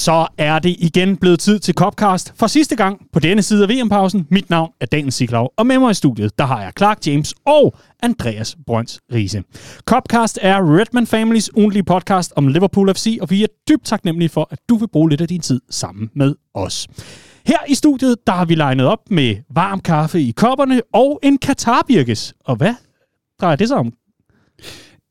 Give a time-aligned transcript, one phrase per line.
[0.00, 3.68] så er det igen blevet tid til Copcast for sidste gang på denne side af
[3.68, 4.26] VM-pausen.
[4.30, 7.34] Mit navn er Daniel Siglau, og med mig i studiet, der har jeg Clark James
[7.46, 9.42] og Andreas Brøns Riese.
[9.84, 14.48] Copcast er Redman Families ugentlige podcast om Liverpool FC, og vi er dybt taknemmelige for,
[14.50, 16.88] at du vil bruge lidt af din tid sammen med os.
[17.46, 21.38] Her i studiet, der har vi legnet op med varm kaffe i kopperne og en
[21.38, 22.34] katarbirkes.
[22.44, 22.74] Og hvad
[23.40, 23.92] drejer det sig om,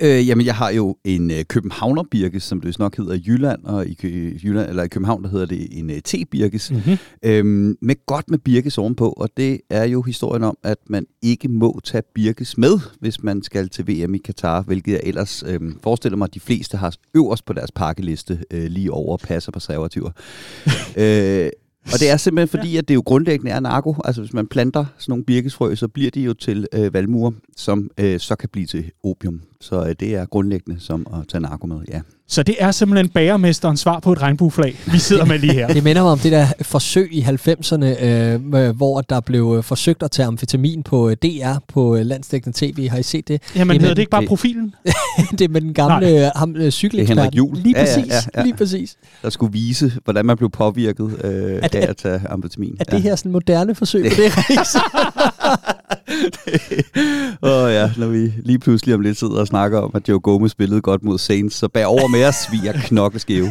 [0.02, 3.88] Øh, jamen, jeg har jo en øh, Københavner-birkes, som det nok hedder i Jylland, og
[3.88, 6.98] i, øh, Jylland, eller i København, der hedder det en øh, te-birkes, mm-hmm.
[7.24, 11.48] øhm, med godt med birkes ovenpå, og det er jo historien om, at man ikke
[11.48, 15.60] må tage birkes med, hvis man skal til VM i Katar, hvilket jeg ellers øh,
[15.84, 19.60] forestiller mig, at de fleste har øverst på deres pakkeliste, øh, lige over passer på
[19.60, 20.12] servativer.
[20.98, 21.50] øh,
[21.94, 23.96] og det er simpelthen fordi, at det jo grundlæggende er narko.
[24.06, 27.92] Altså hvis man planter sådan nogle birkesfrø, så bliver de jo til øh, valmuer, som
[27.98, 29.42] øh, så kan blive til opium.
[29.62, 32.02] Så øh, det er grundlæggende som at tage narko med, ja.
[32.32, 35.68] Så det er simpelthen bagermesterens svar på et regnbueflag, vi sidder med lige her.
[35.74, 40.04] det minder mig om det der forsøg i 90'erne, øh, hvor der blev øh, forsøgt
[40.04, 42.90] at tage amfetamin på øh, DR på øh, landstækkende tv.
[42.90, 43.42] Har I set det?
[43.56, 44.76] Jamen det hedder det ikke bare det, profilen?
[45.32, 47.18] det er med den gamle øh, ham, øh, cykelekspert.
[47.36, 48.44] Henrik Lige præcis, ja, ja, ja, ja.
[48.44, 48.96] lige præcis.
[49.22, 52.76] Der skulle vise, hvordan man blev påvirket øh, af at tage amfetamin.
[52.80, 52.96] Er ja.
[52.96, 54.34] det her sådan moderne forsøg på det?
[57.42, 60.20] Åh oh, ja, når vi lige pludselig om lidt sidder og snakker om, at Joe
[60.20, 63.50] Gomez spillede godt mod Saints, så bær over med os, vi er knokkeskæve.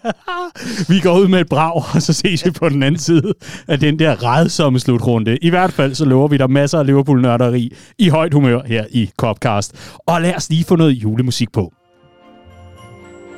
[0.88, 3.34] vi går ud med et brag, og så ses vi på den anden side
[3.68, 5.38] af den der redsomme slutrunde.
[5.42, 9.10] I hvert fald så lover vi dig masser af Liverpool-nørderi i højt humør her i
[9.16, 9.98] Copcast.
[10.06, 11.72] Og lad os lige få noget julemusik på.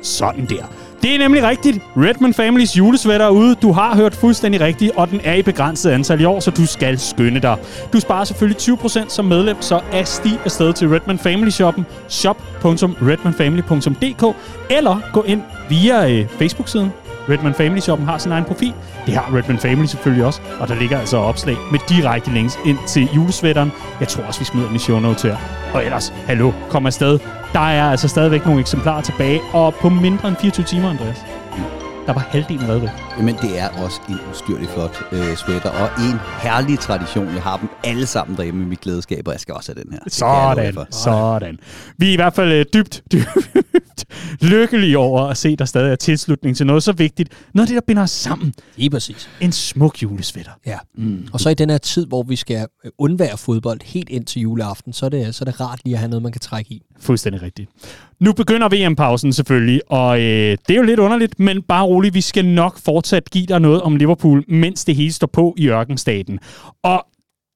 [0.01, 0.82] Sådan der.
[1.03, 1.81] Det er nemlig rigtigt.
[1.97, 3.55] Redman Families julesvætter er ude.
[3.55, 6.65] Du har hørt fuldstændig rigtigt, og den er i begrænset antal i år, så du
[6.65, 7.57] skal skynde dig.
[7.93, 14.35] Du sparer selvfølgelig 20% som medlem, så er sti afsted til Redman Family Shoppen, shop.redmanfamily.dk,
[14.69, 16.91] eller gå ind via øh, Facebook-siden
[17.29, 18.73] Redman Family Shoppen har sin egen profil.
[19.05, 22.77] Det har Redman Family selvfølgelig også, og der ligger altså opslag med direkte links ind
[22.87, 23.71] til julesvætteren.
[23.99, 25.37] Jeg tror også, vi smider den i show notes her.
[25.73, 27.19] Og ellers, hallo, kom afsted.
[27.53, 31.25] Der er altså stadigvæk nogle eksemplarer tilbage, og på mindre end 24 timer, Andreas.
[32.05, 33.25] Der var halvdelen reddet væk.
[33.25, 37.27] Men det er også en ustyrlig flot øh, sweater, og en herlig tradition.
[37.27, 39.93] Jeg har dem alle sammen derhjemme i mit glædeskab, og jeg skal også have den
[39.93, 39.99] her.
[40.07, 41.59] Sådan, sådan.
[41.97, 44.05] Vi er i hvert fald øh, dybt, dybt
[44.41, 47.29] lykkelige over at se, at der stadig er tilslutning til noget så vigtigt.
[47.53, 48.53] Noget af det, der binder os sammen.
[48.75, 49.29] Lige præcis.
[49.41, 50.51] En smuk julesvætter.
[50.65, 50.77] Ja.
[50.95, 51.27] Mm.
[51.33, 54.41] Og så i den her tid, hvor vi skal øh, undvære fodbold helt ind til
[54.41, 56.73] juleaften, så er det, så er det rart lige at have noget, man kan trække
[56.73, 56.81] i.
[56.99, 57.69] Fuldstændig rigtigt.
[58.19, 62.21] Nu begynder VM-pausen selvfølgelig, og øh, det er jo lidt underligt, men bare rolig, vi
[62.21, 66.39] skal nok fortsat give dig noget om Liverpool, mens det hele står på i ørkenstaten.
[66.83, 67.05] Og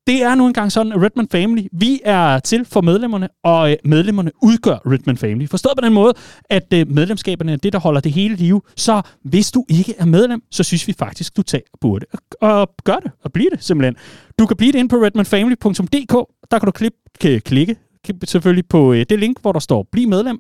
[0.08, 3.78] det er nu engang sådan, at Redman Family, vi er til for medlemmerne, og øh,
[3.86, 5.48] medlemmerne udgør Redman Family.
[5.48, 6.14] Forstået på den måde,
[6.50, 8.62] at øh, medlemskaberne er det, der holder det hele live.
[8.76, 12.06] Så hvis du ikke er medlem, så synes vi faktisk, du tager burde
[12.42, 13.96] og gør det, og blive det simpelthen.
[14.40, 16.14] Du kan blive det ind på redmanfamily.dk.
[16.52, 17.76] Der kan du øh, klikke, klikke
[18.24, 20.40] selvfølgelig på øh, det link, hvor der står Bliv medlem,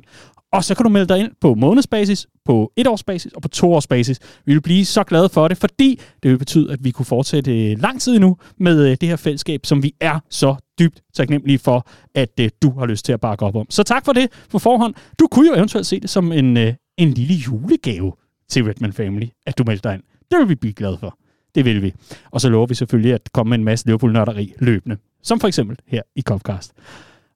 [0.53, 4.19] og så kan du melde dig ind på månedsbasis, på etårsbasis og på toårsbasis.
[4.45, 7.72] Vi vil blive så glade for det, fordi det vil betyde, at vi kunne fortsætte
[7.72, 11.59] øh, lang tid endnu med øh, det her fællesskab, som vi er så dybt taknemmelige
[11.59, 13.66] for, at øh, du har lyst til at bakke op om.
[13.69, 14.94] Så tak for det på forhånd.
[15.19, 18.13] Du kunne jo eventuelt se det som en, øh, en lille julegave
[18.50, 20.03] til Redman Family, at du melder dig ind.
[20.31, 21.17] Det vil vi blive glade for.
[21.56, 21.94] Det vil vi.
[22.31, 24.97] Og så lover vi selvfølgelig at komme med en masse Liverpool-nørderi løbende.
[25.23, 26.73] Som for eksempel her i Copcast.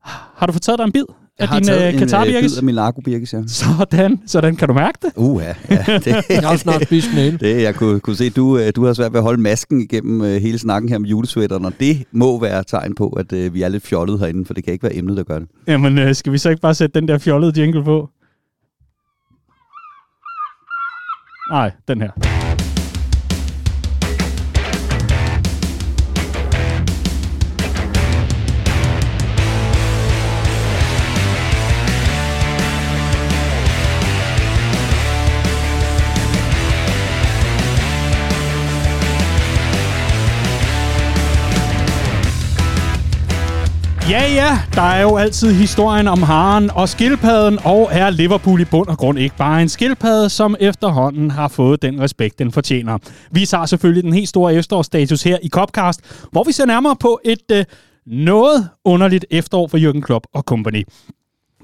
[0.03, 1.05] Har du fået taget dig en bid
[1.39, 3.41] af din uh, Qatar Jeg har taget en min Largo Birkes, ja.
[3.47, 5.11] Sådan, sådan kan du mærke det.
[5.15, 5.75] Uh, ja.
[5.75, 8.85] ja det, jeg har snart spist den Det, jeg kunne, kunne se, du, øh, du
[8.85, 12.03] har svært ved at holde masken igennem uh, hele snakken her med julesvætteren, og det
[12.11, 14.83] må være tegn på, at uh, vi er lidt fjollede herinde, for det kan ikke
[14.83, 15.47] være emnet, der gør det.
[15.67, 18.09] Jamen, uh, skal vi så ikke bare sætte den der fjollede jingle på?
[21.51, 22.40] Nej, den her.
[44.11, 48.65] Ja, ja, der er jo altid historien om haren og skildpadden, og er Liverpool i
[48.65, 52.97] bund og grund ikke bare en skildpadde, som efterhånden har fået den respekt, den fortjener.
[53.31, 57.19] Vi har selvfølgelig den helt store efterårsstatus her i Copcast, hvor vi ser nærmere på
[57.25, 57.65] et øh,
[58.05, 60.83] noget underligt efterår for Jürgen Klopp og company.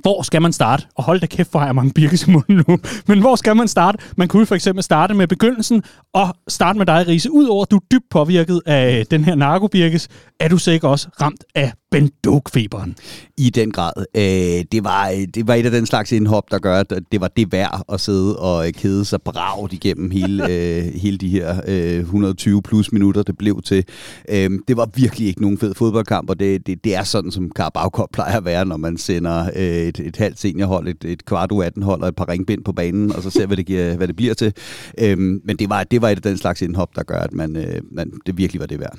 [0.01, 0.83] Hvor skal man starte?
[0.95, 2.77] Og hold da kæft, for har jeg mange birkes i munden nu.
[3.07, 3.97] Men hvor skal man starte?
[4.17, 5.83] Man kunne for eksempel starte med begyndelsen
[6.13, 7.31] og starte med dig, Riese.
[7.31, 10.07] Udover at du er dybt påvirket af den her narkobirkes,
[10.39, 12.95] er du sikkert også ramt af Ben Doak-feberen.
[13.38, 13.92] I den grad.
[14.16, 17.28] Øh, det, var, det var et af den slags indhop, der gør, at det var
[17.28, 22.00] det værd at sidde og kede sig bragt igennem hele, øh, hele de her øh,
[22.00, 23.86] 120 plus minutter, det blev til.
[24.30, 27.51] Øh, det var virkelig ikke nogen fed fodboldkamp, og det, det, det er sådan, som
[27.56, 31.25] Carabao Cup plejer at være, når man sender øh, et, et halvt seniorhold, et, et
[31.25, 34.07] kvart U18-hold og et par ringbind på banen, og så ser, hvad det, giver, hvad
[34.07, 34.54] det bliver til.
[35.00, 37.56] Øh, men det var, det var et af den slags indhop, der gør, at man,
[37.56, 38.98] øh, man, det virkelig var det værd.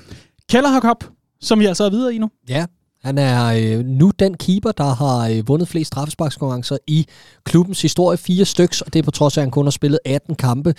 [0.81, 1.03] Cup,
[1.41, 2.29] som vi altså er videre i nu.
[2.49, 2.65] Ja,
[3.03, 7.05] han er øh, nu den keeper, der har øh, vundet flest straffesparkskonkurrencer i
[7.43, 8.17] klubbens historie.
[8.17, 10.73] Fire styks, og det er på trods af, at han kun har spillet 18 kampe.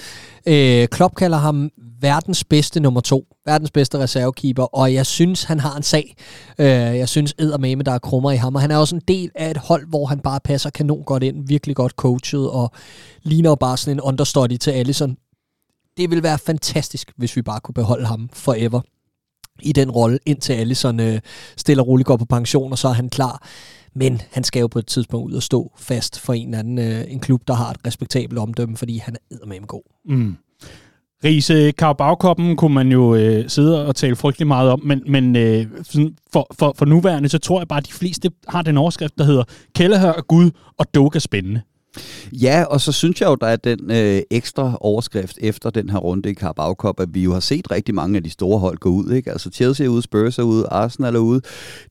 [0.46, 1.70] Øh, Klopp kalder ham
[2.00, 3.26] verdens bedste nummer to.
[3.46, 6.16] Verdens bedste reservekeeper, og jeg synes, han har en sag.
[6.58, 9.30] Øh, jeg synes, eddermame, der er krummer i ham, og han er også en del
[9.34, 12.72] af et hold, hvor han bare passer kanon godt ind, virkelig godt coachet, og
[13.22, 15.16] ligner bare sådan en understudy til Allison.
[15.96, 18.80] Det vil være fantastisk, hvis vi bare kunne beholde ham forever
[19.62, 21.20] i den rolle, indtil Allison øh,
[21.56, 23.48] stille og roligt går på pension, og så er han klar.
[23.94, 26.78] Men han skal jo på et tidspunkt ud og stå fast for en eller anden
[26.78, 29.82] øh, en klub, der har et respektabelt omdømme, fordi han er med god.
[30.04, 30.36] Mm.
[31.24, 35.66] Riese Karabagkoppen kunne man jo øh, sidde og tale frygtelig meget om, men, men øh,
[36.32, 39.24] for, for, for nuværende, så tror jeg bare, at de fleste har den overskrift, der
[39.24, 41.60] hedder Kelleher er Gud, og Doga spændende.
[42.32, 45.98] Ja, og så synes jeg jo, der er den øh, ekstra overskrift efter den her
[45.98, 48.78] runde i Carabao Cup, at vi jo har set rigtig mange af de store hold
[48.78, 49.12] gå ud.
[49.12, 49.30] Ikke?
[49.30, 51.40] Altså Chelsea er ude, Spurs er ude, Arsenal er ude.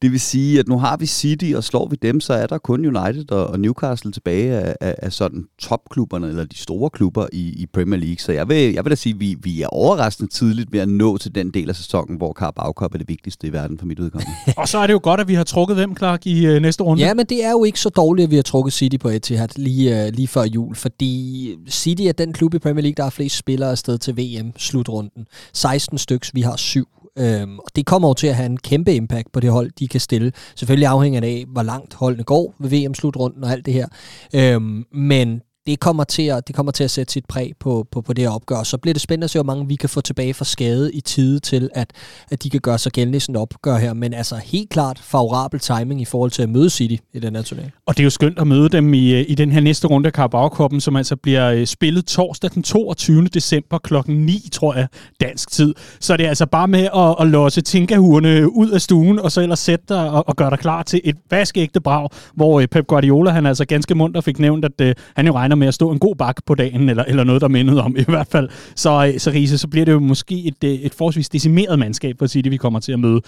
[0.02, 2.58] Det vil sige, at nu har vi City, og slår vi dem, så er der
[2.58, 7.28] kun United og, og Newcastle tilbage af, af, af sådan topklubberne, eller de store klubber
[7.34, 8.18] i, i Premier League.
[8.18, 10.90] Så jeg vil, jeg vil da sige, at vi, vi er overraskende tidligt ved at
[10.90, 13.86] nå til den del af sæsonen, hvor Carabao Cup er det vigtigste i verden for
[13.86, 14.32] mit udkommende.
[14.58, 16.84] og så er det jo godt, at vi har trukket dem, Clark, i øh, næste
[16.84, 17.04] runde.
[17.04, 19.48] Ja, men det er jo ikke så dårligt, at vi har trukket City på Etihad
[19.56, 23.04] lige lige, øh, lige før jul, fordi City er den klub i Premier League, der
[23.04, 25.28] har flest spillere afsted til VM-slutrunden.
[25.54, 26.88] 16 styks, vi har syv.
[27.18, 29.88] Øhm, og det kommer jo til at have en kæmpe impact på det hold, de
[29.88, 30.32] kan stille.
[30.56, 33.88] Selvfølgelig afhænger det af, hvor langt holdene går ved VM-slutrunden og alt det her.
[34.36, 38.02] Øhm, men det kommer til at, det kommer til at sætte sit præg på, på,
[38.02, 38.64] på det her opgør.
[38.64, 41.02] Så bliver det spændende at se, hvor mange vi kan få tilbage fra skade i
[41.02, 41.92] tide til, at,
[42.32, 43.94] at de kan gøre sig gældende i sådan et opgør her.
[43.94, 47.44] Men altså helt klart favorabel timing i forhold til at møde City i den her
[47.44, 47.72] turnering.
[47.86, 50.14] Og det er jo skønt at møde dem i, i den her næste runde af
[50.14, 53.28] Carabao som altså bliver øh, spillet torsdag den 22.
[53.28, 54.88] december klokken 9, tror jeg,
[55.22, 55.76] dansk tid.
[56.00, 59.42] Så det er altså bare med at, at låse tinkahurene ud af stuen, og så
[59.42, 62.88] ellers sætte dig og, og gøre dig klar til et vaskeægte brag, hvor øh, Pep
[62.88, 65.92] Guardiola, han altså ganske mundt fik nævnt, at uh, han jo regner med at stå
[65.92, 68.50] en god bak på dagen, eller, eller noget, der mindede om i hvert fald.
[68.76, 72.16] Så, øh, så Riese, så bliver det jo måske et, øh, et forholdsvis decimeret mandskab
[72.20, 73.22] for City, vi kommer til at møde.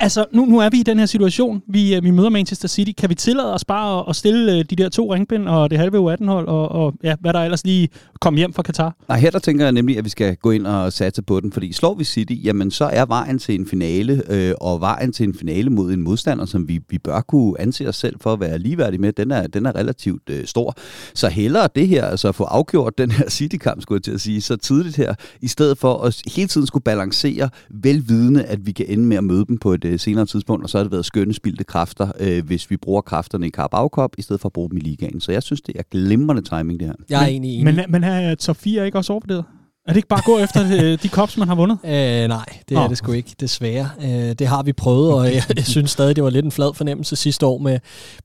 [0.00, 1.62] Altså, nu, nu er vi i den her situation.
[1.68, 2.92] Vi, øh, vi møder Manchester City.
[2.98, 6.48] Kan vi tillade os bare at stille de der to ringbind og det halve U18-hold,
[6.48, 7.88] og, og ja, hvad der ellers lige
[8.20, 8.96] kom hjem fra Katar?
[9.08, 11.52] Nej, her der tænker jeg nemlig, at vi skal gå ind og satse på den,
[11.52, 15.28] fordi slår vi City, jamen så er vejen til en finale, øh, og vejen til
[15.28, 18.40] en finale mod en modstander, som vi, vi bør kunne anse os selv for at
[18.40, 20.74] være ligeværdige med, den er, den er relativt øh, stor.
[21.14, 24.12] Så heller hellere det her, altså at få afgjort den her City-kamp, skulle jeg til
[24.12, 28.66] at sige, så tidligt her, i stedet for at hele tiden skulle balancere, velvidende, at
[28.66, 30.84] vi kan ende med at møde dem på et uh, senere tidspunkt, og så har
[30.84, 34.40] det været skønne spildte kræfter, øh, hvis vi bruger kræfterne i Carabao Cup, i stedet
[34.40, 35.20] for at bruge dem i ligaen.
[35.20, 36.94] Så jeg synes, det er glimrende timing, det her.
[37.10, 37.74] Jeg er enig, enig.
[37.74, 39.44] Men, men er top 4 ikke også overvurderet?
[39.86, 41.78] Er det ikke bare at gå efter de kops, man har vundet?
[41.84, 42.88] Øh, nej, det er oh.
[42.88, 43.88] det sgu ikke, desværre.
[44.02, 46.74] Øh, det har vi prøvet, og jeg, jeg synes stadig, det var lidt en flad
[46.74, 47.78] fornemmelse sidste år med,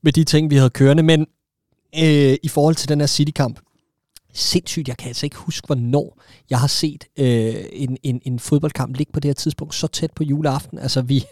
[0.04, 1.04] med de ting, vi havde kørende.
[1.04, 1.26] Men
[2.04, 3.60] øh, i forhold til den her City-kamp,
[4.34, 4.88] sindssygt.
[4.88, 9.12] Jeg kan altså ikke huske, hvornår jeg har set øh, en, en, en fodboldkamp ligge
[9.14, 10.80] på det her tidspunkt så tæt på juleaften.
[10.80, 11.24] Altså, vi,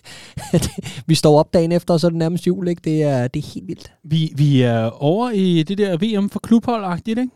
[1.08, 2.82] vi står op dagen efter, og så er det nærmest jul, ikke?
[2.84, 3.94] Det er, det er helt vildt.
[4.04, 7.30] Vi, vi er over i det der VM for klubhold-agtigt, ikke?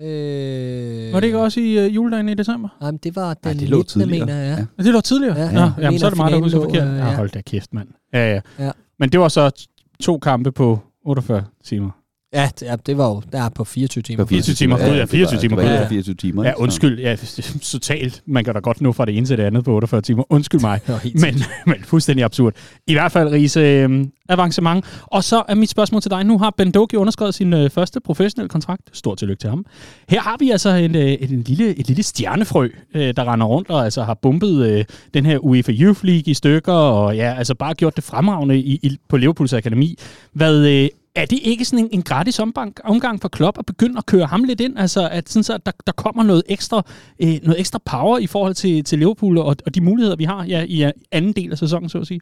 [0.00, 1.12] Øh...
[1.12, 2.68] Var det ikke også i uh, juledagen i december?
[2.80, 4.10] Nej, men det var den Ej, det 19.
[4.10, 4.58] mener jeg.
[4.58, 4.66] Ja.
[4.78, 4.82] ja.
[4.84, 5.38] Det lå tidligere?
[5.38, 5.52] Ja, ja.
[5.52, 6.88] Nå, jamen, så er det meget, der husker forkert.
[6.88, 7.14] Øh, ja.
[7.14, 7.88] hold da kæft, mand.
[8.12, 8.70] Ja, ja, ja.
[8.98, 9.66] Men det var så
[10.00, 11.90] to kampe på 48 timer.
[12.34, 14.24] Ja, det, ja, det var jo der på 24 timer.
[14.24, 15.56] På 24 timer, ja, ja 24 timer.
[15.56, 16.44] Det var 24 timer.
[16.44, 17.16] Ja, undskyld, ja,
[17.62, 18.22] totalt.
[18.26, 20.24] Man kan da godt nå fra det ene til det andet på 48 timer.
[20.30, 20.80] Undskyld mig.
[21.14, 22.54] men, men fuldstændig absurd.
[22.86, 24.84] I hvert fald, Riese, øh, avancement.
[25.06, 26.24] Og så er mit spørgsmål til dig.
[26.24, 28.82] Nu har Ben Doki underskrevet sin øh, første professionelle kontrakt.
[28.92, 29.66] Stort tillykke til ham.
[30.08, 33.46] Her har vi altså en, øh, en, en lille, et lille stjernefrø, øh, der render
[33.46, 34.84] rundt og altså har bumpet øh,
[35.14, 38.80] den her UEFA Youth League i stykker, og ja, altså bare gjort det fremragende i,
[38.82, 39.98] i, på Liverpools Akademi.
[40.32, 43.98] Hvad, øh, er det ikke sådan en, en gratis omgang, omgang for Klopp at begynde
[43.98, 44.78] at køre ham lidt ind?
[44.78, 46.82] Altså, at, sådan så, der, der kommer noget ekstra,
[47.22, 50.44] øh, noget ekstra power i forhold til, til Liverpool og, og de muligheder, vi har
[50.44, 52.20] ja, i øh, anden del af sæsonen, så at sige?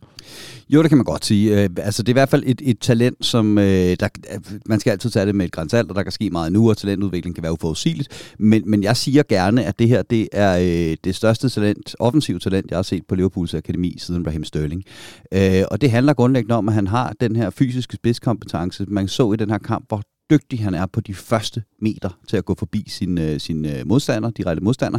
[0.69, 1.63] Jo, det kan man godt sige.
[1.63, 4.81] Øh, altså, det er i hvert fald et, et talent, som øh, der, øh, man
[4.81, 7.35] skal altid tage det med et grænsalt, og der kan ske meget nu, og talentudvikling
[7.35, 8.35] kan være uforudsigeligt.
[8.39, 12.43] Men, men jeg siger gerne, at det her det er øh, det største talent, offensivt
[12.43, 14.85] talent, jeg har set på Liverpools akademi siden Raheem Sterling.
[15.33, 18.80] Øh, og det handler grundlæggende om, at han har den her fysiske spidskompetence.
[18.89, 22.37] Man så i den her kamp, hvor dygtig han er på de første meter til
[22.37, 24.99] at gå forbi sin, øh, sin øh, modstander, de rette modstander,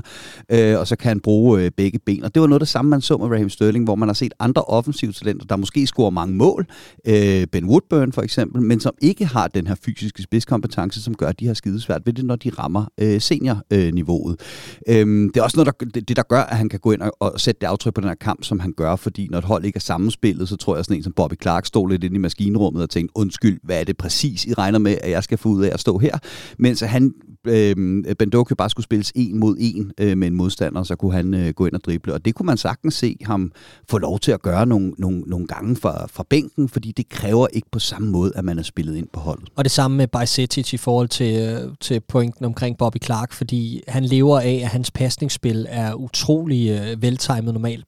[0.52, 2.24] øh, og så kan han bruge øh, begge ben.
[2.24, 4.14] Og det var noget af det samme, man så med Raheem Sterling, hvor man har
[4.14, 6.66] set andre offensive talenter, der måske scorer mange mål,
[7.08, 11.28] øh, Ben Woodburn for eksempel, men som ikke har den her fysiske spidskompetence, som gør,
[11.28, 14.40] at de har skidesvært ved det, når de rammer øh, seniorniveauet.
[14.88, 17.02] Øh, det er også noget, der, det, det, der gør, at han kan gå ind
[17.02, 19.44] og, og sætte det aftryk på den her kamp, som han gør, fordi når et
[19.44, 22.16] hold ikke er sammenspillet, så tror jeg sådan en som Bobby Clark stod lidt inde
[22.16, 25.38] i maskinrummet og tænkte, undskyld, hvad er det præcis, I regner med, at jeg skal
[25.38, 26.18] få ud af at stå her,
[26.58, 27.14] mens han
[27.48, 31.34] øh, Bendoke bare skulle spilles en mod en øh, med en modstander, så kunne han
[31.34, 32.14] øh, gå ind og drible.
[32.14, 33.52] Og det kunne man sagtens se ham
[33.90, 37.48] få lov til at gøre nogle, nogle, nogle gange fra, fra bænken, fordi det kræver
[37.54, 39.50] ikke på samme måde, at man er spillet ind på holdet.
[39.56, 43.84] Og det samme med Bajsetic i forhold til, øh, til pointen omkring Bobby Clark, fordi
[43.88, 47.86] han lever af, at hans pasningsspil er utrolig øh, veltimet normalt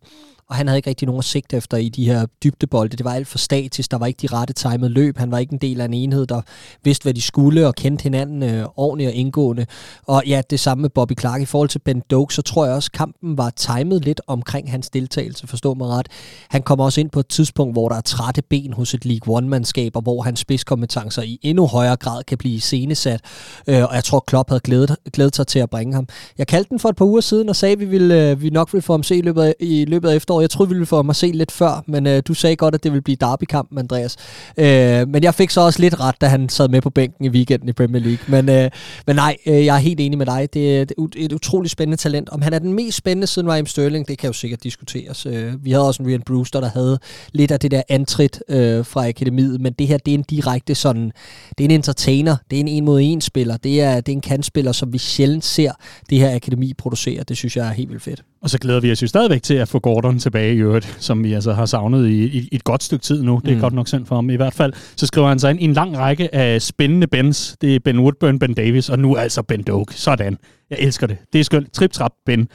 [0.54, 2.98] og han havde ikke rigtig nogen at sigte efter i de her dybdebolde.
[2.98, 5.54] Det var alt for statisk, der var ikke de rette timede løb, han var ikke
[5.54, 6.42] en del af en enhed, der
[6.84, 9.66] vidste, hvad de skulle, og kendte hinanden øh, ordentligt og indgående.
[10.08, 11.42] Og ja, det samme med Bobby Clark.
[11.42, 14.90] I forhold til Ben Doak, så tror jeg også, kampen var timet lidt omkring hans
[14.90, 16.08] deltagelse, forstå mig ret.
[16.50, 19.38] Han kommer også ind på et tidspunkt, hvor der er trætte ben hos et League
[19.38, 23.22] One-mandskab, og hvor hans spidskompetencer i endnu højere grad kan blive scenesat.
[23.68, 26.08] Øh, og jeg tror, Klopp havde glædet, glædet sig til at bringe ham.
[26.38, 28.50] Jeg kaldte den for et par uger siden og sagde, at vi, ville, øh, vi
[28.50, 30.43] nok ville få ham se i løbet af, i løbet af efteråret.
[30.44, 32.84] Jeg troede, vi ville få mig se lidt før, men øh, du sagde godt, at
[32.84, 34.16] det ville blive derbykampen, Andreas.
[34.58, 37.30] Øh, men jeg fik så også lidt ret, da han sad med på bænken i
[37.30, 38.26] weekenden i Premier League.
[38.28, 38.72] Men, øh,
[39.08, 40.50] men nej, øh, jeg er helt enig med dig.
[40.54, 40.86] Det er
[41.16, 42.30] et utroligt spændende talent.
[42.30, 45.26] Om han er den mest spændende siden Raheem Sterling, det kan jo sikkert diskuteres.
[45.26, 47.00] Øh, vi havde også en Ryan Brewster, der havde
[47.32, 50.76] lidt af det der antrit øh, fra akademiet, men det her, det er en direkte
[50.76, 51.12] sådan,
[51.58, 54.16] det er en entertainer, det er en en mod en spiller, det er, det er
[54.16, 55.72] en kantspiller, som vi sjældent ser
[56.10, 57.24] det her akademi producere.
[57.24, 58.24] Det synes jeg er helt vildt fedt.
[58.44, 61.24] Og så glæder vi os jo stadigvæk til at få Gordon tilbage i øvrigt, som
[61.24, 63.42] vi altså har savnet i, i, i et godt stykke tid nu.
[63.46, 63.62] Det er mm.
[63.62, 64.30] godt nok synd for ham.
[64.30, 67.58] I hvert fald så skriver han sig ind i en lang række af spændende Bens.
[67.62, 69.92] Det er Ben Woodburn, Ben Davis, og nu altså Ben Doak.
[69.92, 70.38] Sådan.
[70.70, 71.18] Jeg elsker det.
[71.34, 71.74] Det er skønt.
[71.74, 72.48] Trip-trap, Ben.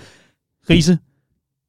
[0.70, 0.98] Riese,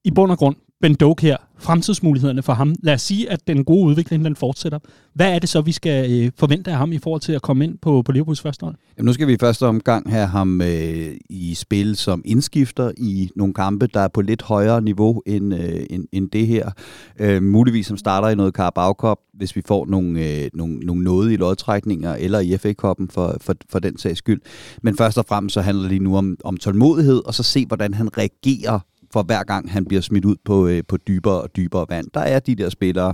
[0.05, 2.75] i bund og grund, Ben Doak her, fremtidsmulighederne for ham.
[2.83, 4.79] Lad os sige, at den gode udvikling den fortsætter.
[5.13, 7.63] Hvad er det så, vi skal øh, forvente af ham i forhold til at komme
[7.63, 8.75] ind på, på Liverpools første hold?
[8.97, 13.29] Jamen, nu skal vi i første omgang have ham øh, i spil som indskifter i
[13.35, 16.71] nogle kampe, der er på lidt højere niveau end, øh, end, end det her.
[17.19, 21.03] Øh, muligvis som starter i noget Carabao Cup, hvis vi får nogle, øh, nogle, nogle
[21.03, 24.41] noget i lodtrækninger, eller i FA-koppen for, for, for den sags skyld.
[24.81, 27.65] Men først og fremmest så handler det lige nu om, om tålmodighed, og så se,
[27.65, 28.79] hvordan han reagerer
[29.13, 32.07] for hver gang han bliver smidt ud på, øh, på dybere og dybere vand.
[32.13, 33.13] Der er de der spillere,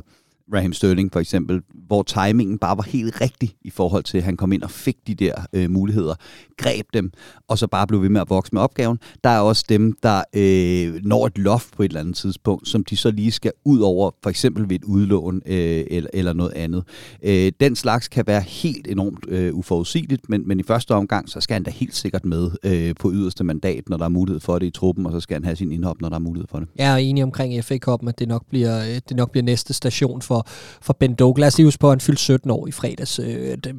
[0.53, 4.37] Raheem Sterling for eksempel, hvor timingen bare var helt rigtig i forhold til, at han
[4.37, 6.15] kom ind og fik de der øh, muligheder,
[6.57, 7.11] greb dem,
[7.47, 8.99] og så bare blev ved med at vokse med opgaven.
[9.23, 12.83] Der er også dem, der øh, når et loft på et eller andet tidspunkt, som
[12.83, 16.51] de så lige skal ud over, for eksempel ved et udlån øh, eller, eller noget
[16.51, 16.83] andet.
[17.23, 21.41] Øh, den slags kan være helt enormt øh, uforudsigeligt, men, men i første omgang, så
[21.41, 24.59] skal han da helt sikkert med øh, på yderste mandat, når der er mulighed for
[24.59, 26.59] det i truppen, og så skal han have sin indhop, når der er mulighed for
[26.59, 26.67] det.
[26.75, 30.21] Jeg er enig omkring FA-koppen, at det nok bliver, øh, det nok bliver næste station
[30.21, 30.34] for,
[30.81, 31.57] for Ben Douglas.
[31.57, 33.19] Lige på, at han fyldte 17 år i fredags.
[33.19, 33.73] Øh, det,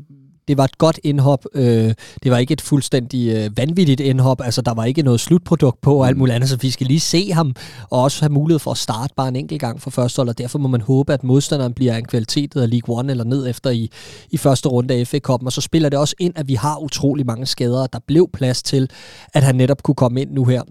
[0.48, 1.44] det var et godt indhop.
[1.54, 4.40] Øh, det var ikke et fuldstændig øh, vanvittigt indhop.
[4.44, 6.18] Altså, der var ikke noget slutprodukt på og alt mm.
[6.18, 7.54] muligt andet, så vi skal lige se ham
[7.90, 10.38] og også have mulighed for at starte bare en enkelt gang for første hold, og
[10.38, 13.70] derfor må man håbe, at modstanderen bliver en kvalitet af League One eller ned efter
[13.70, 13.90] i,
[14.30, 15.46] i første runde af FA Cup'en.
[15.46, 18.62] Og så spiller det også ind, at vi har utrolig mange skader, der blev plads
[18.62, 18.90] til,
[19.34, 20.62] at han netop kunne komme ind nu her.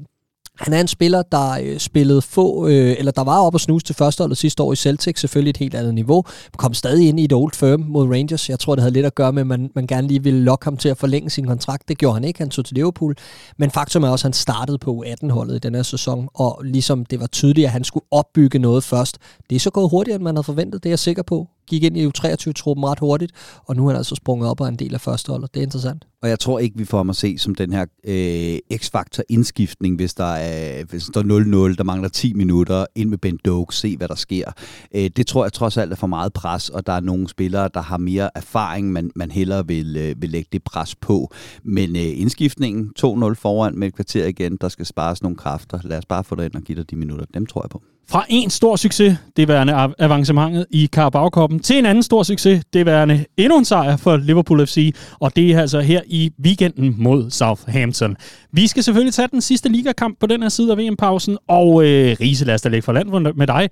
[0.60, 3.86] Han er en spiller, der øh, spillede få, øh, eller der var op og snuse
[3.86, 6.24] til førsteholdet sidste år i Celtic, selvfølgelig et helt andet niveau,
[6.58, 8.50] kom stadig ind i et old firm mod Rangers.
[8.50, 10.66] Jeg tror, det havde lidt at gøre med, at man, man gerne lige ville lokke
[10.66, 11.88] ham til at forlænge sin kontrakt.
[11.88, 13.16] Det gjorde han ikke, han tog til Liverpool.
[13.58, 17.06] Men faktum er også, at han startede på U18-holdet i den her sæson, og ligesom
[17.06, 19.18] det var tydeligt, at han skulle opbygge noget først.
[19.50, 21.84] Det er så gået hurtigere, end man havde forventet, det er jeg sikker på gik
[21.84, 23.32] ind i U23-truppen ret hurtigt,
[23.66, 25.54] og nu er han altså sprunget op og en del af førsteholdet.
[25.54, 26.06] Det er interessant.
[26.26, 29.96] Og jeg tror ikke, vi får ham at se som den her øh, X-faktor indskiftning,
[29.96, 33.72] hvis der er, hvis der er 0-0, der mangler 10 minutter, ind med Ben Doak,
[33.72, 34.52] se hvad der sker.
[34.96, 37.70] Øh, det tror jeg trods alt er for meget pres, og der er nogle spillere,
[37.74, 41.34] der har mere erfaring, man, man hellere vil, øh, vil lægge det pres på.
[41.64, 43.04] Men øh, indskiftningen, 2-0
[43.34, 45.80] foran med et kvarter igen, der skal spares nogle kræfter.
[45.84, 47.26] Lad os bare få dig ind og give dig de minutter.
[47.34, 47.84] Dem tror jeg på.
[48.10, 52.86] Fra en stor succes, det værende avancementet i Carabao til en anden stor succes, det
[52.86, 57.32] værende endnu en sejr for Liverpool FC, og det er altså her i weekenden mod
[57.32, 58.18] Southampton.
[58.52, 62.18] Vi skal selvfølgelig tage den sidste ligakamp på den her side af VM-pausen, og øh,
[62.22, 63.70] Riese, lad os da lægge for land med dig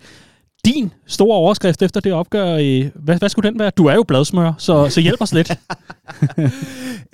[0.65, 3.71] din store overskrift efter det opgør, øh, hvad, hvad skulle den være?
[3.77, 5.51] Du er jo bladsmør, så, så hjælp os lidt.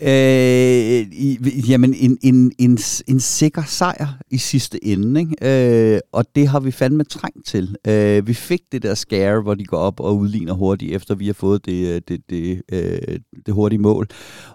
[0.10, 5.94] øh, jamen, en, en, en, en sikker sejr i sidste ende, ikke?
[5.94, 7.76] Øh, og det har vi fandme trængt til.
[7.88, 11.26] Øh, vi fik det der scare, hvor de går op og udligner hurtigt, efter vi
[11.26, 14.08] har fået det, øh, det, det, øh, det hurtige mål.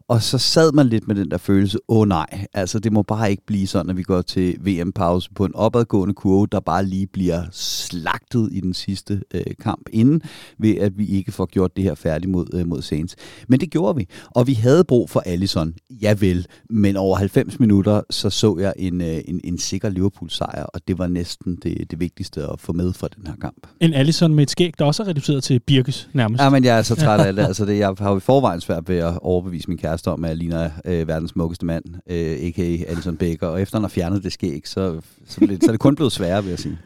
[0.09, 3.03] Og så sad man lidt med den der følelse, åh oh, nej, altså det må
[3.03, 6.85] bare ikke blive sådan, at vi går til VM-pause på en opadgående kurve, der bare
[6.85, 10.23] lige bliver slagtet i den sidste øh, kamp inden,
[10.59, 13.17] ved at vi ikke får gjort det her færdigt mod, øh, mod Saints.
[13.49, 17.61] Men det gjorde vi, og vi havde brug for Allison, ja vel, men over 90
[17.61, 21.91] minutter, så så jeg en, øh, en, en sikker Liverpool-sejr, og det var næsten det,
[21.91, 23.67] det vigtigste at få med fra den her kamp.
[23.81, 26.43] En Allison med et skæg, der også er reduceret til Birkes nærmest.
[26.43, 27.43] Ja, men jeg er så træt af det.
[27.43, 30.29] Altså, det jeg har jo i forvejen svært ved at overbevise min kæreste om, at
[30.29, 32.91] jeg ligner øh, verdens smukkeste mand, øh, a.k.a.
[32.91, 35.81] Allison Baker, og efter han har fjernet det skæg, så, så, så, så er det
[35.81, 36.79] kun blevet sværere, vil jeg sige.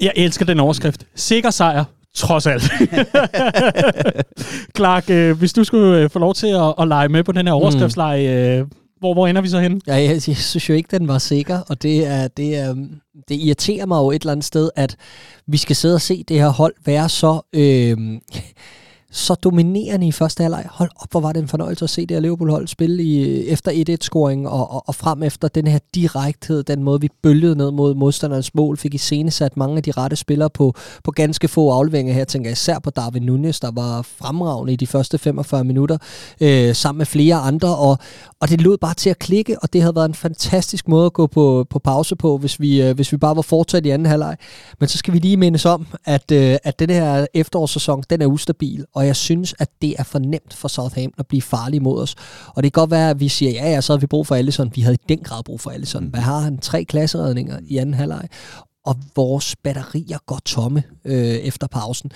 [0.00, 1.06] Jeg elsker den overskrift.
[1.14, 2.62] Sikker sejr, trods alt.
[4.76, 7.46] Clark, øh, hvis du skulle øh, få lov til at, at lege med på den
[7.46, 7.62] her mm.
[7.62, 8.66] overskriftsleje, øh,
[8.98, 9.80] hvor, hvor ender vi så hen?
[9.86, 12.74] Ja, jeg, jeg synes jo ikke, den var sikker, og det, er, det, er,
[13.28, 14.96] det irriterer mig jo et eller andet sted, at
[15.46, 17.40] vi skal sidde og se det her hold være så...
[17.52, 17.96] Øh,
[19.12, 20.66] så dominerende i første halvleg.
[20.70, 23.44] Hold op, hvor var det en fornøjelse at se det her Liverpool-hold spille i, øh,
[23.44, 27.70] efter 1-1-scoring og, og, og frem efter den her direkthed, den måde vi bølgede ned
[27.70, 30.74] mod modstanderens mål, fik i sat mange af de rette spillere på,
[31.04, 32.24] på ganske få afleveringer her.
[32.24, 35.98] Tænker Jeg især på Darwin Nunes, der var fremragende i de første 45 minutter,
[36.40, 37.98] øh, sammen med flere andre, og,
[38.40, 41.12] og det lød bare til at klikke, og det havde været en fantastisk måde at
[41.12, 44.06] gå på, på pause på, hvis vi, øh, hvis vi bare var fortsat i anden
[44.06, 44.36] halvleg.
[44.80, 48.26] Men så skal vi lige mindes om, at, øh, at den her efterårssæson, den er
[48.26, 52.02] ustabil, og jeg synes, at det er for nemt for Southampton at blive farlig mod
[52.02, 52.14] os.
[52.46, 54.34] Og det kan godt være, at vi siger, ja, ja, så har vi brug for
[54.34, 54.72] Allison.
[54.74, 56.04] Vi havde i den grad brug for Allison.
[56.04, 56.10] Mm.
[56.10, 56.58] Hvad har han?
[56.58, 58.28] Tre klasseredninger i anden halvleg.
[58.88, 62.12] Og vores batterier går tomme øh, efter pausen.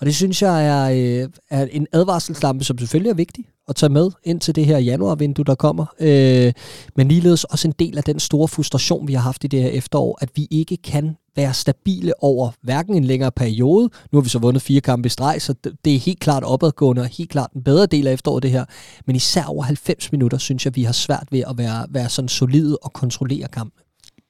[0.00, 0.90] Og det synes jeg er,
[1.22, 4.78] øh, er en advarselslampe, som selvfølgelig er vigtig at tage med ind til det her
[4.78, 5.86] januarvindue, der kommer.
[6.00, 6.52] Øh,
[6.96, 9.68] men ligeledes også en del af den store frustration, vi har haft i det her
[9.68, 13.90] efterår, at vi ikke kan være stabile over hverken en længere periode.
[14.12, 15.54] Nu har vi så vundet fire kampe i streg, så
[15.84, 18.64] det er helt klart opadgående og helt klart en bedre del af efteråret det her.
[19.06, 22.28] Men især over 90 minutter, synes jeg, vi har svært ved at være, være sådan
[22.28, 23.83] solide og kontrollere kampen.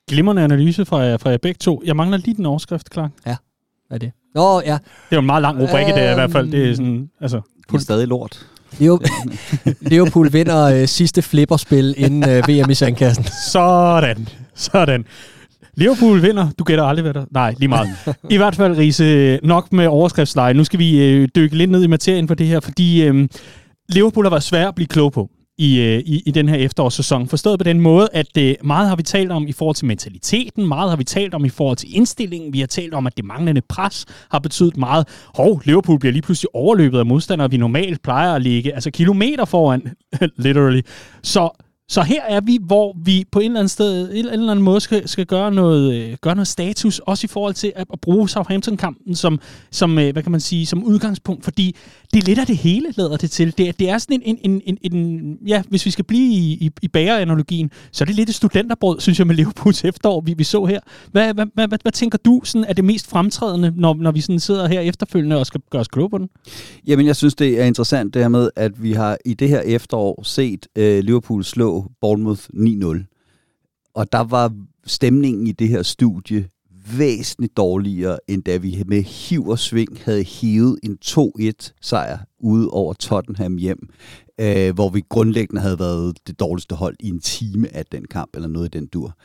[0.08, 1.82] Glimrende analyse fra, fra jer begge to.
[1.84, 3.11] Jeg mangler lige den overskrift, klar.
[3.26, 3.37] Ja,
[3.88, 4.12] hvad er det?
[4.35, 4.72] Nå, ja.
[4.72, 6.52] Det er jo en meget lang rubrik, det er i hvert fald.
[6.52, 7.40] Det er sådan, altså...
[7.70, 8.46] Det er stadig lort.
[9.81, 13.24] Liverpool vinder øh, sidste flipperspil inden øh, VM i sandkassen.
[13.52, 14.28] Sådan.
[14.55, 15.05] Sådan.
[15.74, 16.50] Liverpool vinder.
[16.59, 17.24] Du gætter aldrig, hvad der...
[17.31, 17.88] Nej, lige meget.
[18.31, 20.55] I hvert fald, Riese, nok med overskriftsleje.
[20.55, 23.28] Nu skal vi øh, dykke lidt ned i materien for det her, fordi øh,
[23.88, 27.28] Liverpool har været svært at blive klog på i, øh, i, i den her efterårssæson.
[27.28, 30.66] Forstået på den måde, at øh, meget har vi talt om i forhold til mentaliteten,
[30.68, 33.24] meget har vi talt om i forhold til indstillingen, vi har talt om, at det
[33.24, 35.08] manglende pres har betydet meget.
[35.34, 39.44] Hov, Liverpool bliver lige pludselig overløbet af modstandere, vi normalt plejer at ligge altså kilometer
[39.44, 39.94] foran,
[40.36, 40.80] literally.
[41.22, 44.64] Så så her er vi, hvor vi på en eller anden sted, en eller anden
[44.64, 48.01] måde skal, skal gøre, noget, øh, gøre noget status, også i forhold til at, at
[48.01, 51.77] bruge Southampton-kampen som, som, øh, hvad kan man sige, som udgangspunkt, fordi
[52.14, 53.59] det er lidt af det hele, lader det til.
[53.59, 56.53] Det, det er sådan en, en, en, en, en, ja, hvis vi skal blive i,
[56.53, 60.35] i, i bageranalogien, så er det lidt et studenterbrød, synes jeg, med Liverpools efterår, vi,
[60.38, 60.81] vi så her.
[61.12, 64.20] Hvad, hvad, hvad, hvad, hvad tænker du sådan, er det mest fremtrædende, når, når vi
[64.20, 66.29] sådan sidder her efterfølgende og skal gøre os kloge på den?
[66.87, 69.61] Jamen, jeg synes, det er interessant det her med, at vi har i det her
[69.61, 73.90] efterår set øh, Liverpool slå Bournemouth 9-0.
[73.94, 74.52] Og der var
[74.87, 76.48] stemningen i det her studie
[76.98, 82.68] væsentligt dårligere, end da vi med hiv og sving havde hivet en 2-1 sejr ude
[82.70, 83.88] over Tottenham hjem,
[84.40, 88.31] øh, hvor vi grundlæggende havde været det dårligste hold i en time af den kamp,
[88.35, 89.16] eller noget i den dur.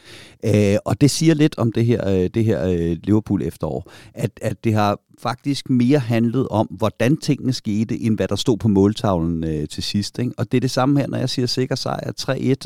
[0.45, 4.32] Øh, og det siger lidt om det her, øh, det her øh, Liverpool efterår, at,
[4.41, 8.67] at det har faktisk mere handlet om, hvordan tingene skete, end hvad der stod på
[8.67, 10.19] måltavlen øh, til sidst.
[10.19, 10.32] Ikke?
[10.38, 12.12] Og det er det samme her, når jeg siger sikker sejr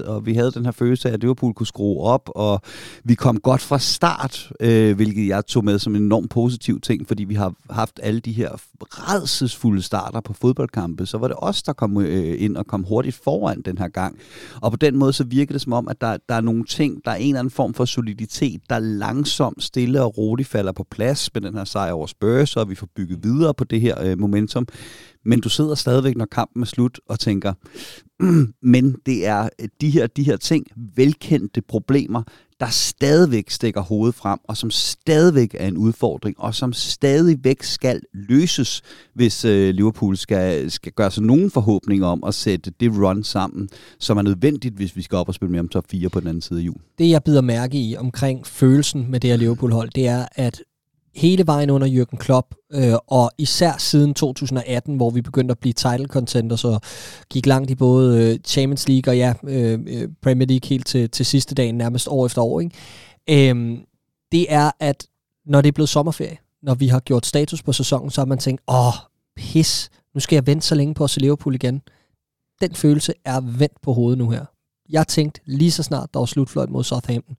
[0.04, 2.62] 3-1, og vi havde den her følelse af, at Liverpool kunne skrue op, og
[3.04, 7.08] vi kom godt fra start, øh, hvilket jeg tog med som en enorm positiv ting,
[7.08, 8.50] fordi vi har haft alle de her
[8.82, 12.84] redselsfulde starter på fodboldkampe, så var det os, der kom øh, Øh, ind og kom
[12.84, 14.18] hurtigt foran den her gang.
[14.62, 17.06] Og på den måde så virker det som om, at der, der er nogle ting,
[17.06, 20.86] der er en eller anden form for soliditet, der langsomt, stille og roligt falder på
[20.92, 24.02] plads med den her sejr over Spurs, så vi får bygget videre på det her
[24.04, 24.68] øh, momentum.
[25.26, 27.54] Men du sidder stadigvæk, når kampen er slut, og tænker,
[28.74, 32.24] men det er øh, de her, de her ting, velkendte problemer,
[32.64, 38.02] der stadigvæk stikker hovedet frem, og som stadigvæk er en udfordring, og som stadigvæk skal
[38.14, 38.82] løses,
[39.14, 43.70] hvis øh, Liverpool skal, skal gøre sig nogen forhåbninger om at sætte det run sammen,
[44.00, 46.28] som er nødvendigt, hvis vi skal op og spille med om top 4 på den
[46.28, 46.78] anden side af jul.
[46.98, 50.62] Det, jeg bider mærke i omkring følelsen med det her Liverpool-hold, det er, at
[51.16, 55.74] hele vejen under Jürgen Klopp, øh, og især siden 2018, hvor vi begyndte at blive
[55.74, 56.82] title contenders og
[57.30, 61.10] gik langt i både øh, Champions League og ja, øh, øh Premier League helt til,
[61.10, 62.60] til sidste dagen, nærmest år efter år.
[62.60, 63.50] Ikke?
[63.50, 63.78] Øh,
[64.32, 65.08] det er, at
[65.46, 68.38] når det er blevet sommerferie, når vi har gjort status på sæsonen, så har man
[68.38, 68.94] tænkt, åh,
[69.36, 71.82] pis, nu skal jeg vente så længe på at se Liverpool igen.
[72.62, 74.46] Den følelse er vendt på hovedet nu her.
[74.90, 77.36] Jeg tænkte lige så snart, der var slutfløjt mod Southampton,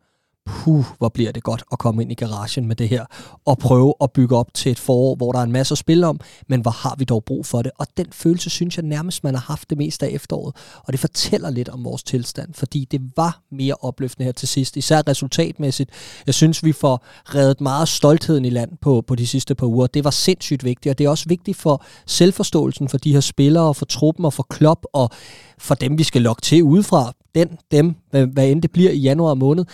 [0.46, 3.04] puh, hvor bliver det godt at komme ind i garagen med det her,
[3.44, 6.06] og prøve at bygge op til et forår, hvor der er en masse at spille
[6.06, 7.72] om, men hvor har vi dog brug for det?
[7.78, 11.00] Og den følelse synes jeg nærmest, man har haft det meste af efteråret, og det
[11.00, 15.90] fortæller lidt om vores tilstand, fordi det var mere opløftende her til sidst, især resultatmæssigt.
[16.26, 19.86] Jeg synes, vi får reddet meget stoltheden i land på, på de sidste par uger.
[19.86, 23.74] Det var sindssygt vigtigt, og det er også vigtigt for selvforståelsen for de her spillere,
[23.74, 25.10] for truppen og for Klopp, og
[25.58, 28.98] for dem, vi skal lokke til udefra, den, dem, hvad, hvad end det bliver i
[28.98, 29.64] januar måned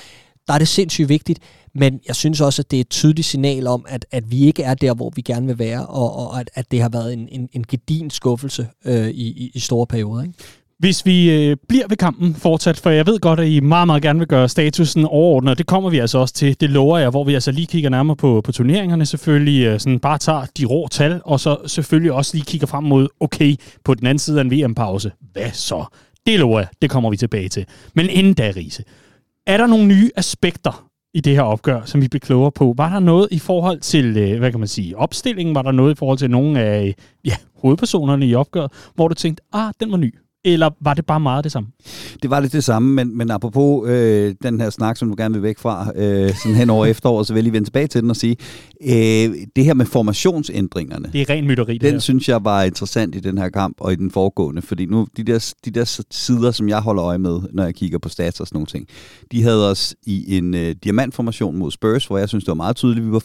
[0.50, 1.38] der er det sindssygt vigtigt,
[1.74, 4.62] men jeg synes også, at det er et tydeligt signal om, at, at vi ikke
[4.62, 7.28] er der, hvor vi gerne vil være, og, og at, at det har været en,
[7.32, 10.22] en, en gedin skuffelse øh, i, i, i store perioder.
[10.22, 10.34] Ikke?
[10.78, 14.02] Hvis vi øh, bliver ved kampen fortsat, for jeg ved godt, at I meget, meget
[14.02, 17.10] gerne vil gøre statusen overordnet, og det kommer vi altså også til, det lover jeg,
[17.10, 20.64] hvor vi altså lige kigger nærmere på, på turneringerne selvfølgelig, øh, sådan bare tager de
[20.64, 24.40] rå tal, og så selvfølgelig også lige kigger frem mod, okay, på den anden side
[24.40, 25.84] af en VM-pause, hvad så?
[26.26, 27.66] Det lover jeg, det kommer vi tilbage til.
[27.94, 28.84] Men inden da, Riese,
[29.50, 32.74] er der nogle nye aspekter i det her opgør, som vi bliver klogere på?
[32.76, 35.54] Var der noget i forhold til, øh, hvad kan man sige, opstillingen?
[35.54, 39.14] Var der noget i forhold til nogle af øh, ja, hovedpersonerne i opgøret, hvor du
[39.14, 40.14] tænkte, ah, den var ny?
[40.44, 41.68] Eller var det bare meget det samme?
[42.22, 45.34] Det var lidt det samme, men, men apropos øh, den her snak, som du gerne
[45.34, 48.02] vil væk fra, øh, sådan hen over efteråret, så vil jeg lige vende tilbage til
[48.02, 48.36] den og sige,
[48.84, 51.10] øh, det her med formationsændringerne.
[51.12, 51.98] Det er ren mytteri, det Den her.
[51.98, 55.22] synes jeg var interessant i den her kamp og i den foregående, fordi nu de
[55.22, 58.46] der, de der sider, som jeg holder øje med, når jeg kigger på stats og
[58.46, 58.86] sådan nogle ting,
[59.32, 62.76] de havde os i en øh, diamantformation mod Spurs, hvor jeg synes, det var meget
[62.76, 63.22] tydeligt, vi var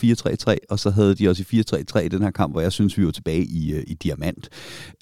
[0.52, 2.98] 4-3-3, og så havde de os i 4-3-3 i den her kamp, hvor jeg synes,
[2.98, 4.50] vi var tilbage i, øh, i diamant.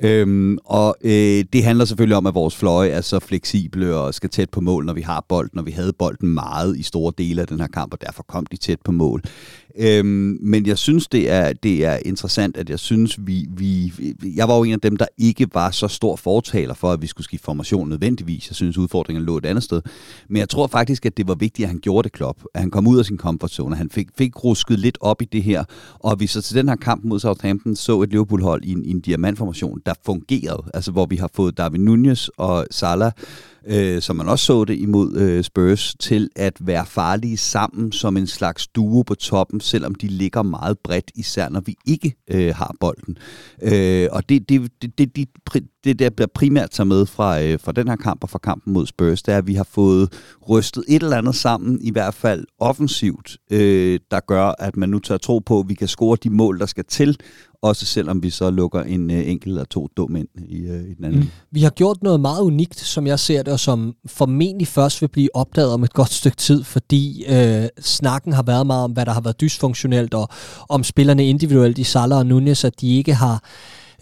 [0.04, 4.14] Øhm, og øh, det handler selvfølgelig selvfølgelig om, at vores fløje er så fleksible og
[4.14, 7.14] skal tæt på mål, når vi har bolden, og vi havde bolden meget i store
[7.18, 9.22] dele af den her kamp, og derfor kom de tæt på mål.
[9.80, 13.94] Øhm, men jeg synes, det er, det er interessant, at jeg synes, vi, vi...
[14.36, 17.08] Jeg var jo en af dem, der ikke var så stor fortaler for, at vi
[17.08, 18.50] skulle skifte formation nødvendigvis.
[18.50, 19.82] Jeg synes, udfordringen lå et andet sted.
[20.30, 22.44] Men jeg tror faktisk, at det var vigtigt, at han gjorde det, klop.
[22.54, 23.76] At han kom ud af sin komfortzone.
[23.76, 25.64] Han fik, fik rusket lidt op i det her.
[26.00, 28.90] Og vi så til den her kamp mod Southampton så et Liverpool-hold i en, i
[28.92, 30.64] en diamantformation, der fungerede.
[30.74, 33.12] Altså, hvor vi har fået David Nunez og Salah
[33.68, 38.18] øh, som man også så det imod øh, Spurs, til at være farlige sammen som
[38.18, 42.56] en slags duo på toppen, selvom de ligger meget bredt, især når vi ikke øh,
[42.56, 43.18] har bolden.
[43.62, 45.26] Øh, og det, det, det, det, de,
[45.84, 48.74] det, der bliver primært taget med fra, øh, fra den her kamp og fra kampen
[48.74, 50.14] mod Spurs, det er, at vi har fået
[50.50, 55.00] rystet et eller andet sammen, i hvert fald offensivt, øh, der gør, at man nu
[55.00, 57.18] tør tro på, at vi kan score de mål, der skal til,
[57.62, 60.94] også selvom vi så lukker en øh, enkelt eller to dum ind i, øh, i
[60.94, 61.20] den anden.
[61.20, 61.28] Mm.
[61.52, 65.08] Vi har gjort noget meget unikt, som jeg ser det, og som formentlig først vil
[65.08, 69.06] blive opdaget om et godt stykke tid, fordi øh, snakken har været meget om, hvad
[69.06, 70.28] der har været dysfunktionelt, og
[70.70, 73.44] om spillerne individuelt i Salah og Nunez, at de ikke har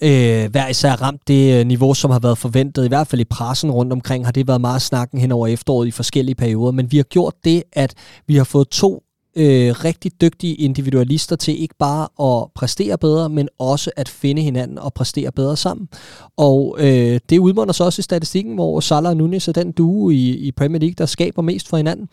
[0.02, 2.86] øh, hver især ramt det øh, niveau, som har været forventet.
[2.86, 5.88] I hvert fald i pressen rundt omkring har det været meget snakken hen over efteråret
[5.88, 6.72] i forskellige perioder.
[6.72, 7.94] Men vi har gjort det, at
[8.28, 9.04] vi har fået to
[9.36, 12.08] øh, rigtig dygtige individualister til ikke bare
[12.42, 15.88] at præstere bedre, men også at finde hinanden og præstere bedre sammen.
[16.38, 20.10] Og øh, det udmunder sig også i statistikken, hvor Salah og Nunes er den duo
[20.10, 22.08] i, i Premier League, der skaber mest for hinanden.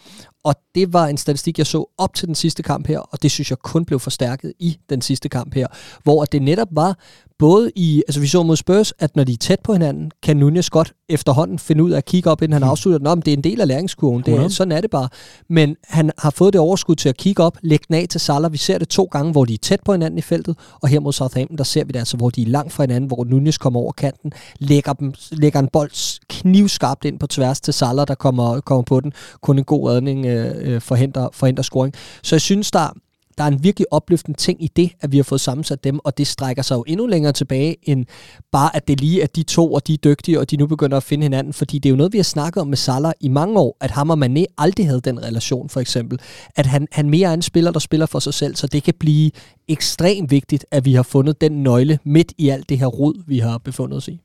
[0.45, 3.31] Og det var en statistik, jeg så op til den sidste kamp her, og det
[3.31, 5.67] synes jeg kun blev forstærket i den sidste kamp her,
[6.03, 6.99] hvor det netop var
[7.39, 10.37] både i, altså vi så mod Spurs, at når de er tæt på hinanden, kan
[10.37, 12.69] Nunez godt efterhånden finde ud af at kigge op, inden han mm.
[12.69, 13.23] afslutter den om.
[13.23, 15.09] Det er en del af læringskurven, det er, sådan er det bare.
[15.49, 18.53] Men han har fået det overskud til at kigge op, lægge den af til Salah.
[18.53, 21.01] Vi ser det to gange, hvor de er tæt på hinanden i feltet, og her
[21.01, 23.59] mod Southampton, der ser vi det altså, hvor de er langt fra hinanden, hvor Nunez
[23.59, 28.15] kommer over kanten, lægger, dem, lægger en bold knivskarpt ind på tværs til Salah, der
[28.15, 29.13] kommer, kommer på den.
[29.41, 31.95] Kun en god redning Øh, øh, forhindrer, forhindrer scoring.
[32.23, 32.93] Så jeg synes, der,
[33.39, 36.19] der er en virkelig opløftende ting i det, at vi har fået sammensat dem, og
[36.19, 38.07] det strækker sig jo endnu længere tilbage, end
[38.53, 40.97] bare at det lige er de to, og de er dygtige, og de nu begynder
[40.97, 43.29] at finde hinanden, fordi det er jo noget, vi har snakket om med Salah i
[43.29, 46.21] mange år, at ham og Mané aldrig havde den relation, for eksempel.
[46.57, 48.95] At han, han mere er en spiller, der spiller for sig selv, så det kan
[49.01, 49.31] blive
[49.69, 53.39] ekstremt vigtigt, at vi har fundet den nøgle midt i alt det her rod, vi
[53.39, 54.21] har befundet os i.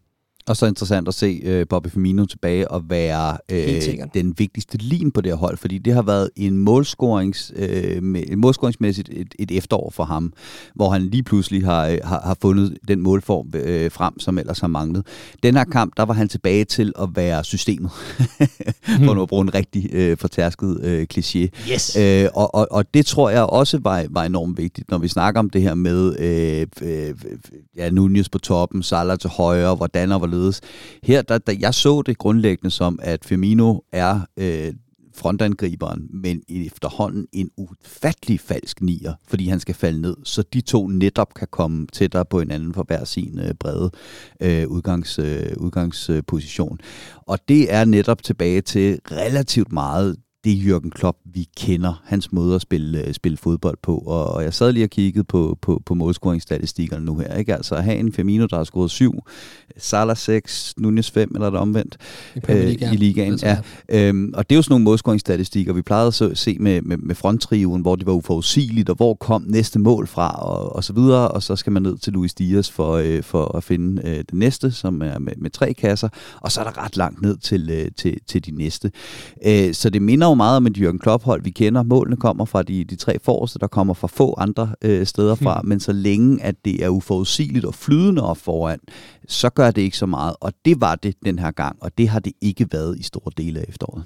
[0.47, 3.81] Og så interessant at se øh, Bobby Firmino tilbage og være øh,
[4.13, 8.35] den vigtigste lin på det her hold, fordi det har været en målscorings, øh, med,
[8.35, 10.33] målscoringsmæssigt et, et efterår for ham,
[10.75, 14.59] hvor han lige pludselig har, øh, har, har fundet den målform øh, frem, som ellers
[14.59, 15.05] har manglet.
[15.43, 17.91] Den her kamp, der var han tilbage til at være systemet,
[19.05, 21.71] for nu at bruge en rigtig øh, fortærsket øh, kliché.
[21.71, 21.97] Yes.
[21.99, 25.39] Øh, og, og, og det tror jeg også var, var enormt vigtigt, når vi snakker
[25.39, 27.15] om det her med øh, øh,
[27.77, 30.61] ja, Nunez på toppen, Salah til højre, hvordan og således.
[31.03, 34.73] Her, der, der, jeg så det grundlæggende som, at Firmino er øh,
[35.15, 40.87] frontangriberen, men efterhånden en ufattelig falsk nier, fordi han skal falde ned, så de to
[40.87, 43.91] netop kan komme tættere på hinanden for hver sin øh, brede
[44.41, 46.79] øh, udgangs, øh, udgangsposition.
[47.17, 52.55] Og det er netop tilbage til relativt meget det Jürgen Klopp, vi kender, hans måde
[52.55, 53.97] at spille, øh, spille fodbold på.
[53.97, 57.35] Og, og jeg sad lige og kiggede på, på, på målscoringsstatistikkerne nu her.
[57.35, 57.55] Ikke?
[57.55, 59.13] Altså at have en Firmino, der har scoret syv,
[59.77, 61.97] Salah 6, Nunes 5, eller det omvendt,
[62.35, 63.39] I, øh, i ligaen.
[63.41, 63.57] Ja.
[63.89, 67.15] Øhm, og det er jo sådan nogle målscoringsstatistikker, vi plejede at se med, med, med
[67.15, 71.27] fronttriven, hvor det var uforudsigeligt, og hvor kom næste mål fra, og, og så videre.
[71.27, 74.33] Og så skal man ned til Luis Diaz for, øh, for at finde øh, det
[74.33, 76.09] næste, som er med, med tre kasser.
[76.41, 78.91] Og så er der ret langt ned til, øh, til, til de næste.
[79.45, 81.83] Øh, så det minder jo meget om et Jürgen Klopp-hold, vi kender.
[81.83, 85.59] Målene kommer fra de, de tre forreste, der kommer fra få andre øh, steder fra,
[85.59, 85.69] hmm.
[85.69, 88.79] men så længe, at det er uforudsigeligt og flydende op foran,
[89.27, 90.35] så gør det ikke så meget.
[90.41, 93.31] Og det var det den her gang, og det har det ikke været i store
[93.37, 94.03] dele af efteråret.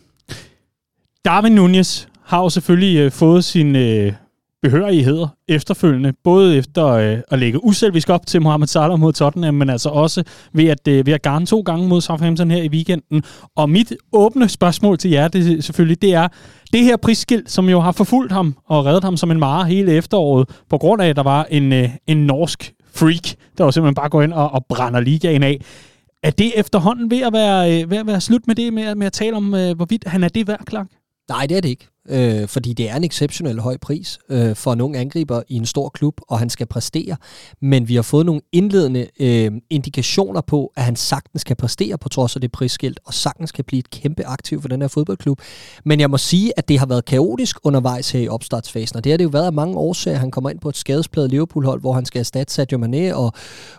[1.25, 4.13] Darwin Nunez har jo selvfølgelig øh, fået sin øh,
[4.61, 9.69] behørigheder efterfølgende, både efter øh, at lægge uselvisk op til Mohamed Salah mod Tottenham, men
[9.69, 13.23] altså også ved at, øh, ved at garne to gange mod Southampton her i weekenden.
[13.55, 16.27] Og mit åbne spørgsmål til jer, det selvfølgelig, det er,
[16.73, 19.91] det her prisskilt, som jo har forfulgt ham og reddet ham som en mare hele
[19.91, 23.95] efteråret, på grund af, at der var en, øh, en norsk freak, der var simpelthen
[23.95, 25.61] bare går ind og, og brænder ligaen af.
[26.23, 29.07] Er det efterhånden ved at være, øh, ved at være slut med det, med, med
[29.07, 30.87] at tale om, øh, hvorvidt han er det værd, Clark?
[31.29, 34.73] Nej, det er det ikke øh, fordi det er en exceptionel høj pris øh, for
[34.73, 37.15] en ung angriber i en stor klub, og han skal præstere.
[37.61, 42.09] Men vi har fået nogle indledende øh, indikationer på, at han sagtens kan præstere på
[42.09, 45.41] trods af det prisskilt, og sagtens kan blive et kæmpe aktiv for den her fodboldklub.
[45.85, 49.11] Men jeg må sige, at det har været kaotisk undervejs her i opstartsfasen, og det
[49.11, 50.17] har det jo været af mange årsager.
[50.17, 53.33] Han kommer ind på et skadespladet Liverpool-hold, hvor han skal erstatte Sadio Mane, og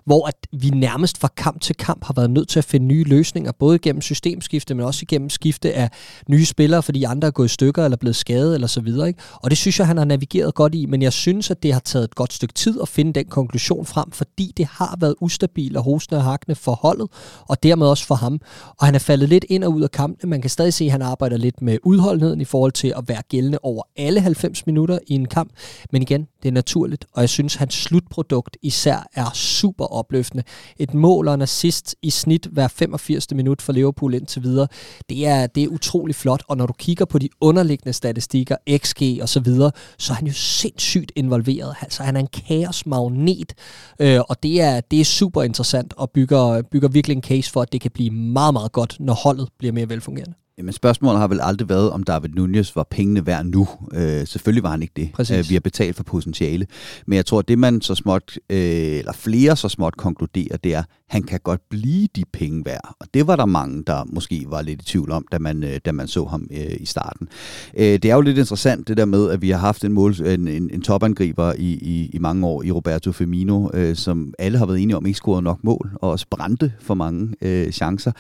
[0.04, 3.04] hvor at vi nærmest fra kamp til kamp har været nødt til at finde nye
[3.04, 5.90] løsninger, både gennem systemskifte, men også gennem skifte af
[6.28, 9.08] nye spillere, fordi andre er gået i stykker eller blevet skade eller så videre.
[9.08, 9.20] Ikke?
[9.34, 11.80] Og det synes jeg, han har navigeret godt i, men jeg synes, at det har
[11.80, 15.76] taget et godt stykke tid at finde den konklusion frem, fordi det har været ustabil
[15.76, 17.08] og hostende og hakkende for holdet,
[17.48, 18.40] og dermed også for ham.
[18.78, 20.30] Og han er faldet lidt ind og ud af kampene.
[20.30, 23.22] Man kan stadig se, at han arbejder lidt med udholdenheden i forhold til at være
[23.28, 25.52] gældende over alle 90 minutter i en kamp.
[25.92, 30.44] Men igen, det er naturligt, og jeg synes, at hans slutprodukt især er super opløftende.
[30.76, 33.34] Et mål og en assist i snit hver 85.
[33.34, 34.68] minut for Liverpool indtil videre.
[35.08, 39.22] Det er, det er utrolig flot, og når du kigger på de underliggende statistikker, XG
[39.22, 41.74] og så videre, så er han jo sindssygt involveret.
[41.80, 43.54] Altså han er en kaosmagnet,
[43.98, 47.62] øh, og det er, det er super interessant og bygger, bygger virkelig en case for,
[47.62, 50.34] at det kan blive meget, meget godt, når holdet bliver mere velfungerende.
[50.58, 53.68] Jamen spørgsmålet har vel aldrig været, om David Nunez var pengene værd nu.
[53.94, 55.10] Øh, selvfølgelig var han ikke det.
[55.12, 55.36] Præcis.
[55.36, 56.66] Øh, vi har betalt for potentiale.
[57.06, 58.58] Men jeg tror, at det man så småt, øh,
[58.98, 62.94] eller flere så småt konkluderer, det er, at han kan godt blive de penge værd.
[63.00, 65.80] Og det var der mange, der måske var lidt i tvivl om, da man, øh,
[65.84, 67.28] da man så ham øh, i starten.
[67.76, 70.14] Øh, det er jo lidt interessant det der med, at vi har haft en, mål,
[70.26, 74.58] en, en, en topangriber i, i, i mange år i Roberto Firmino, øh, som alle
[74.58, 78.12] har været enige om ikke scorede nok mål, og også brændte for mange øh, chancer.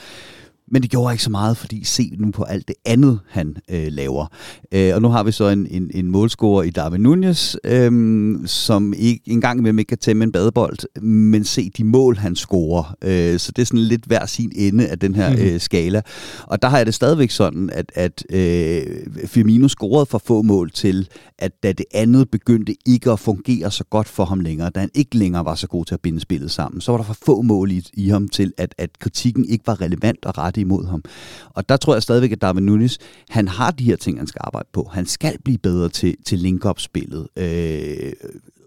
[0.70, 3.86] Men det gjorde ikke så meget, fordi se nu på alt det andet, han øh,
[3.90, 4.26] laver.
[4.72, 8.94] Øh, og nu har vi så en, en, en målscorer i Darwin Nunez, øh, som
[8.96, 12.96] ikke engang med ikke kan tæmme en badebold, men se de mål, han scorer.
[13.04, 15.42] Øh, så det er sådan lidt hver sin ende af den her mm.
[15.42, 16.02] øh, skala.
[16.46, 18.86] Og der har jeg det stadigvæk sådan, at, at øh,
[19.26, 23.84] Firmino scorede for få mål til, at da det andet begyndte ikke at fungere så
[23.84, 26.50] godt for ham længere, da han ikke længere var så god til at binde spillet
[26.50, 29.66] sammen, så var der for få mål i, i ham til, at, at kritikken ikke
[29.66, 31.02] var relevant og ret imod ham.
[31.50, 34.40] Og der tror jeg stadigvæk, at Darwin Nunes, han har de her ting, han skal
[34.44, 34.88] arbejde på.
[34.92, 37.28] Han skal blive bedre til, til link-up-spillet.
[37.36, 38.12] Øh,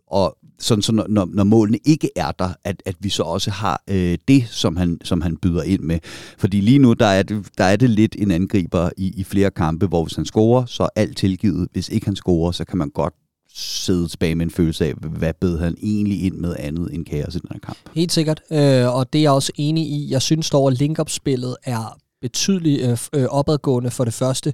[0.08, 3.84] og sådan så når, når målene ikke er der, at, at vi så også har
[3.88, 6.00] øh, det, som han, som han byder ind med.
[6.38, 9.52] Fordi lige nu, der er det, der er det lidt en angriber i, i flere
[9.52, 11.68] kampe, hvor hvis han scorer, så er alt tilgivet.
[11.72, 13.14] Hvis ikke han scorer, så kan man godt
[13.56, 17.36] sidde tilbage med en følelse af, hvad bed han egentlig ind med andet end kaos
[17.36, 17.78] i den her kamp.
[17.96, 20.12] Helt sikkert, øh, og det er jeg også enig i.
[20.12, 24.54] Jeg synes dog, at link-up-spillet er betydeligt øh, øh, opadgående for det første.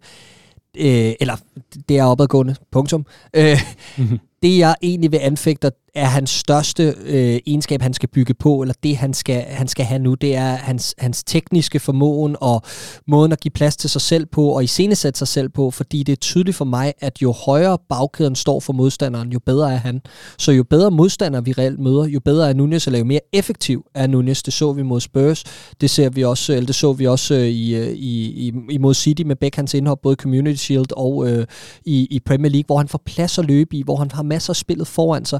[0.77, 1.35] Øh, eller
[1.89, 3.05] det er opadgående, punktum.
[3.33, 3.57] Øh,
[3.97, 4.19] mm-hmm.
[4.43, 8.73] det, jeg egentlig vil anfægte, er hans største øh, egenskab, han skal bygge på, eller
[8.83, 12.61] det, han skal, han skal have nu, det er hans, hans tekniske formåen og
[13.07, 16.11] måden at give plads til sig selv på, og iscenesætte sig selv på, fordi det
[16.11, 20.01] er tydeligt for mig, at jo højere bagkæden står for modstanderen, jo bedre er han.
[20.37, 23.85] Så jo bedre modstander vi reelt møder, jo bedre er Nunez, eller jo mere effektiv
[23.95, 24.43] er Nunez.
[24.43, 25.43] Det så vi mod Spurs,
[25.81, 28.93] det ser vi også, eller det så vi også øh, i, øh, i, i, imod
[28.93, 31.45] City med Beckhams indhop, både Community Shield og øh,
[31.85, 34.51] i, i Premier League, hvor han får plads at løbe i, hvor han har masser
[34.51, 35.39] af spillet foran sig.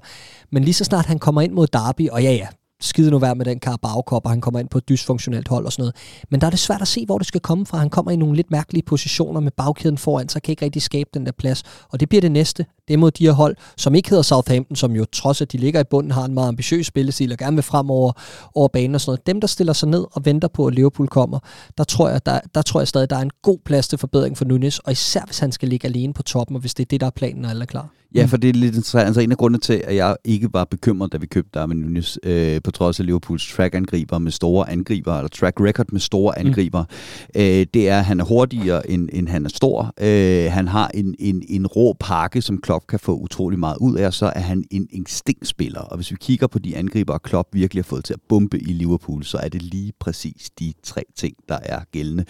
[0.52, 2.48] Men lige så snart han kommer ind mod Derby, og ja ja,
[2.80, 5.66] skide nu være med den Carabao Cup, og han kommer ind på et dysfunktionelt hold
[5.66, 5.96] og sådan noget.
[6.30, 7.78] Men der er det svært at se, hvor det skal komme fra.
[7.78, 11.10] Han kommer i nogle lidt mærkelige positioner med bagkæden foran, så kan ikke rigtig skabe
[11.14, 11.64] den der plads.
[11.90, 12.66] Og det bliver det næste.
[12.88, 15.58] Det er mod de her hold, som ikke hedder Southampton, som jo trods at de
[15.58, 18.12] ligger i bunden, har en meget ambitiøs spillestil og gerne vil frem over,
[18.56, 19.28] over banen og sådan noget.
[19.28, 21.40] Dem, der stiller sig ned og venter på, at Liverpool kommer,
[21.78, 24.38] der tror jeg, der, der tror jeg stadig, der er en god plads til forbedring
[24.38, 26.88] for Nunes, og især hvis han skal ligge alene på toppen, og hvis det er
[26.88, 27.90] det, der er planen, når alle er klar.
[28.16, 29.08] Ja, for det er lidt interessant.
[29.08, 32.20] Altså en af grundene til, at jeg ikke var bekymret, da vi købte Darwin Nunes,
[32.24, 36.48] øh, på trods af Liverpools track-angriber med store angriber, eller track record med store mm.
[36.48, 37.42] angriber, mm.
[37.42, 39.94] øh, det er, at han er hurtigere, end, end han er stor.
[40.02, 43.96] Øh, han har en, en, en rå pakke, som Klopp kan få utrolig meget ud
[43.96, 45.82] af, så er han en instinktspiller.
[45.82, 48.74] Og hvis vi kigger på de angriber, Klopp virkelig har fået til at bombe i
[48.74, 52.26] Liverpool, så er det lige præcis de tre ting, der er gældende.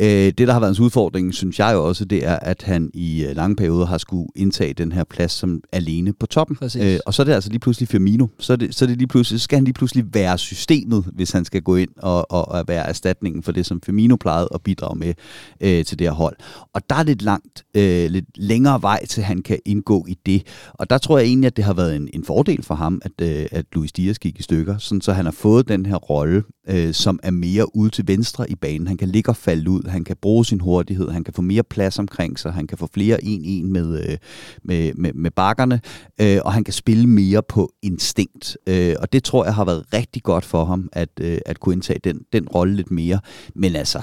[0.00, 2.90] Øh, det, der har været hans udfordring, synes jeg jo også, det er, at han
[2.94, 6.58] i øh, lange perioder har skulle indtage den her plads som alene på toppen.
[6.62, 8.26] Øh, og så er det altså lige pludselig Firmino.
[8.38, 11.04] Så, er det, så, er det lige pludselig, så skal han lige pludselig være systemet,
[11.12, 14.48] hvis han skal gå ind og, og, og være erstatningen for det, som Firmino plejede
[14.54, 15.14] at bidrage med
[15.60, 16.36] øh, til det her hold.
[16.72, 20.46] Og der er lidt langt, øh, lidt længere vej til, han kan indgå i det.
[20.72, 23.12] Og der tror jeg egentlig, at det har været en, en fordel for ham, at,
[23.22, 26.42] øh, at Luis Dias gik i stykker, sådan så han har fået den her rolle,
[26.68, 28.86] øh, som er mere ude til venstre i banen.
[28.86, 31.62] Han kan ligge og falde ud, han kan bruge sin hurtighed, han kan få mere
[31.62, 34.18] plads omkring sig, han kan få flere en-en med, øh,
[34.64, 35.80] med, med, med bakkerne,
[36.20, 38.58] øh, og han kan spille mere på instinkt.
[38.66, 41.72] Øh, og det tror jeg har været rigtig godt for ham, at, øh, at kunne
[41.72, 43.20] indtage den, den rolle lidt mere.
[43.54, 44.02] Men altså,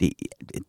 [0.00, 0.12] det,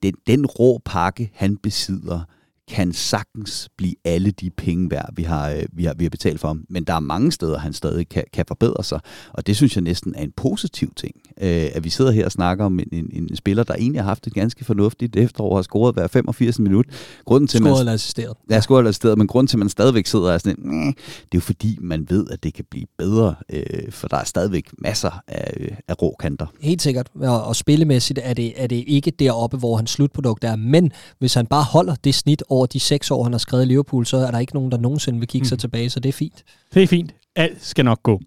[0.03, 2.21] den, den rå pakke, han besidder,
[2.67, 6.39] kan sagtens blive alle de penge værd, vi har, øh, vi har, vi har betalt
[6.39, 6.65] for ham.
[6.69, 8.99] Men der er mange steder, han stadig kan, kan forbedre sig,
[9.33, 11.15] og det synes jeg næsten er en positiv ting.
[11.41, 14.07] Øh, at vi sidder her og snakker om en, en, en spiller, der egentlig har
[14.07, 16.85] haft et ganske fornuftigt efterår, og har scoret hver 85 minut.
[17.25, 18.37] Grunden til, scoret eller assisteret.
[18.49, 21.15] Ja, scoret eller assisteret, men grunden til, at man stadigvæk sidder og er sådan, det
[21.21, 24.69] er jo fordi, man ved, at det kan blive bedre, øh, for der er stadigvæk
[24.77, 26.45] masser af, øh, af rå kanter.
[26.61, 30.55] Helt sikkert, og, og spillemæssigt er det, er det ikke deroppe, hvor hans slutprodukt er,
[30.55, 33.67] men hvis han bare holder det snit over de seks år, han har skrevet i
[33.67, 35.49] Liverpool, så er der ikke nogen, der nogensinde vil kigge mm.
[35.49, 36.43] sig tilbage, så det er fint.
[36.73, 37.15] Det er fint.
[37.35, 38.21] Alt skal nok gå.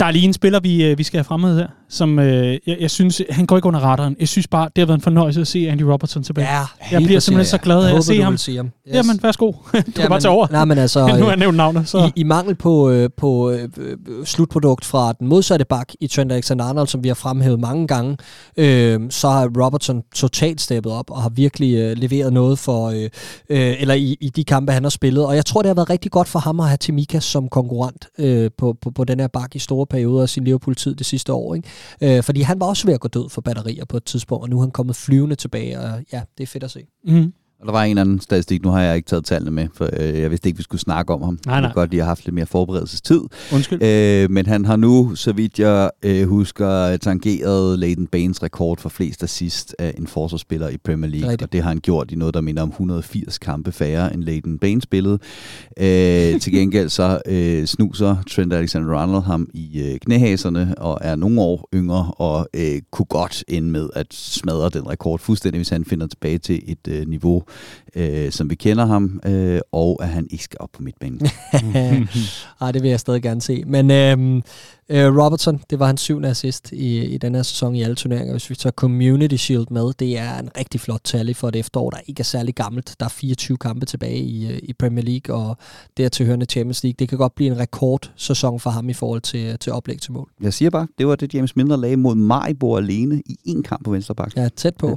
[0.00, 2.76] Der er lige en spiller, vi, øh, vi skal have fremmed her, som øh, jeg,
[2.80, 4.16] jeg synes, han går ikke under radaren.
[4.20, 6.48] Jeg synes bare, det har været en fornøjelse at se Andy Robertson tilbage.
[6.48, 8.24] Ja, jeg bliver simpelthen så glad af at se ham.
[8.24, 8.32] ham.
[8.32, 8.94] Yes.
[8.94, 9.46] Jamen, værsgo.
[9.52, 10.46] du kan Jamen, bare tage over.
[10.50, 11.88] Nej, men altså, nu har jeg nævnt navnet.
[11.88, 11.98] Så.
[12.16, 13.68] I, I mangel på, øh, på øh,
[14.24, 18.16] slutprodukt fra den modsatte bak i Trent Alexander-Arnold, som vi har fremhævet mange gange,
[18.56, 23.02] øh, så har Robertson totalt steppet op og har virkelig øh, leveret noget for, øh,
[23.50, 25.26] øh, eller i, i de kampe, han har spillet.
[25.26, 28.08] Og jeg tror, det har været rigtig godt for ham at have Timika som konkurrent
[28.18, 31.32] øh, på, på, på den her bak i store perioder af sin Liverpool-tid det sidste
[31.32, 31.54] år.
[31.54, 31.68] Ikke?
[32.00, 34.50] Øh, fordi han var også ved at gå død for batterier på et tidspunkt, og
[34.50, 36.86] nu er han kommet flyvende tilbage, og ja, det er fedt at se.
[37.04, 37.32] Mm.
[37.66, 39.88] Og der var en eller anden statistik, nu har jeg ikke taget tallene med, for
[39.92, 41.38] øh, jeg vidste ikke, vi skulle snakke om ham.
[41.46, 41.68] Nej, nej.
[41.68, 43.20] Jeg godt, de har haft lidt mere forberedelsestid.
[43.54, 43.82] Undskyld.
[43.82, 48.88] Øh, men han har nu, så vidt jeg øh, husker, tangeret Leighton Baines rekord for
[48.88, 51.30] flest assist af en forsvarsspiller i Premier League.
[51.30, 51.42] Rigtigt.
[51.42, 54.58] Og det har han gjort i noget, der minder om 180 kampe færre, end Leighton
[54.58, 55.18] Baines spillede.
[55.76, 61.40] Øh, til gengæld så øh, snuser Trent Alexander-Arnold ham i øh, knæhaserne og er nogle
[61.40, 65.84] år yngre og øh, kunne godt ende med at smadre den rekord fuldstændig, hvis han
[65.84, 67.42] finder tilbage til et øh, niveau,
[67.96, 71.20] øh, som vi kender ham, øh, og at han ikke skal op på midtbanen.
[72.60, 73.62] Ej, det vil jeg stadig gerne se.
[73.66, 74.42] Men øh,
[74.88, 78.32] øh, Robertson, det var hans syvende assist i, i den her sæson i alle turneringer.
[78.32, 81.90] Hvis vi tager Community Shield med, det er en rigtig flot tal for et efterår,
[81.90, 82.96] der ikke er særlig gammelt.
[83.00, 85.56] Der er 24 kampe tilbage i, øh, i Premier League, og
[86.12, 86.96] tilhørende Champions League.
[86.98, 90.30] Det kan godt blive en rekordsæson for ham i forhold til, til oplæg til mål.
[90.40, 93.84] Jeg siger bare, det var det James Milner lagde mod Maribor alene i en kamp
[93.84, 94.36] på venstre bak.
[94.36, 94.96] Ja, tæt på.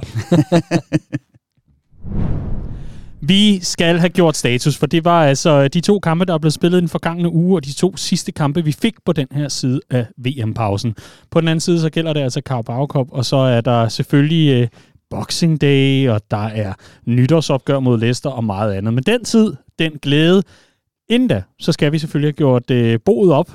[3.22, 6.38] Vi skal have gjort status, for det var altså øh, de to kampe, der er
[6.38, 9.48] blevet spillet den forgangne uge, og de to sidste kampe, vi fik på den her
[9.48, 10.94] side af VM-pausen.
[11.30, 14.62] På den anden side, så gælder det altså Carabao Cup, og så er der selvfølgelig
[14.62, 14.68] uh,
[15.10, 16.72] Boxing Day, og der er
[17.06, 18.94] nytårsopgør mod Leicester og meget andet.
[18.94, 20.42] Men den tid, den glæde,
[21.08, 23.50] inden da, så skal vi selvfølgelig have gjort uh, boet op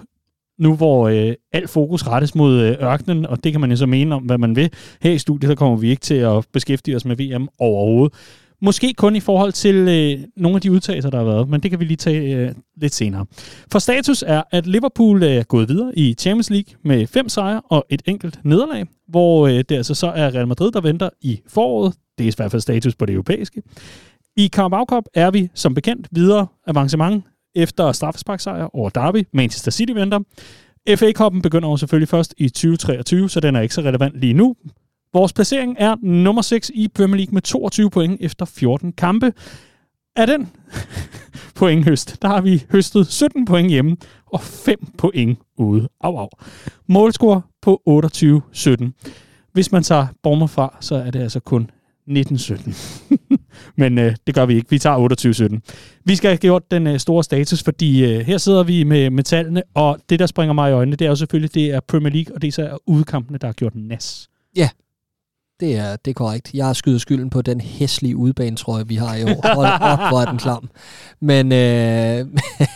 [0.60, 3.86] nu hvor øh, alt fokus rettes mod øh, ørkenen, og det kan man jo så
[3.86, 4.70] mene om, hvad man vil.
[5.02, 8.14] Her i studiet, der kommer vi ikke til at beskæftige os med VM overhovedet.
[8.62, 11.72] Måske kun i forhold til øh, nogle af de udtalelser, der har været, men det
[11.72, 13.26] kan vi lige tage øh, lidt senere.
[13.72, 17.62] For status er, at Liverpool øh, er gået videre i Champions League med fem sejre
[17.70, 21.40] og et enkelt nederlag, hvor øh, det altså så er Real Madrid, der venter i
[21.48, 21.94] foråret.
[22.18, 23.62] Det er i hvert fald status på det europæiske.
[24.38, 27.24] I Carabao Cup er vi som bekendt videre avancement
[27.56, 29.28] efter straffesparksejr over Derby.
[29.34, 30.20] Manchester City venter.
[30.96, 34.56] FA-koppen begynder jo selvfølgelig først i 2023, så den er ikke så relevant lige nu.
[35.14, 39.34] Vores placering er nummer 6 i Premier League med 22 point efter 14 kampe.
[40.16, 40.50] Af den
[41.60, 45.90] pointhøst, der har vi høstet 17 point hjemme og 5 point ude.
[46.02, 46.30] Au, au.
[46.88, 49.50] Målscore på 28-17.
[49.54, 51.70] Hvis man tager Bormer fra, så er det altså kun
[52.08, 52.76] 1917.
[53.78, 54.70] Men øh, det gør vi ikke.
[54.70, 55.62] Vi tager 2817.
[56.06, 59.24] Vi skal have gjort den øh, store status, fordi øh, her sidder vi med, med
[59.24, 62.14] tallene, og det, der springer mig i øjnene, det er jo selvfølgelig, det er Premier
[62.14, 64.30] League, og det er så udkampene, der har gjort nas.
[64.56, 64.70] Ja,
[65.60, 66.54] det er, det er korrekt.
[66.54, 69.54] Jeg skyder skylden på den hæslige udbanetrøje, vi har i år.
[69.56, 70.70] Hold op, hvor er den klam.
[71.20, 72.28] Men, øh,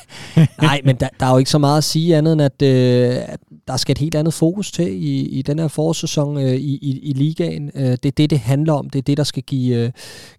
[0.68, 3.16] nej, men der, der er jo ikke så meget at sige andet, end at, øh,
[3.28, 6.76] at der skal et helt andet fokus til i, i den her forårssæson øh, i,
[6.82, 7.72] i, i ligaen.
[7.76, 8.90] Øh, det er det, det handler om.
[8.90, 9.92] Det er det, der skal give, øh,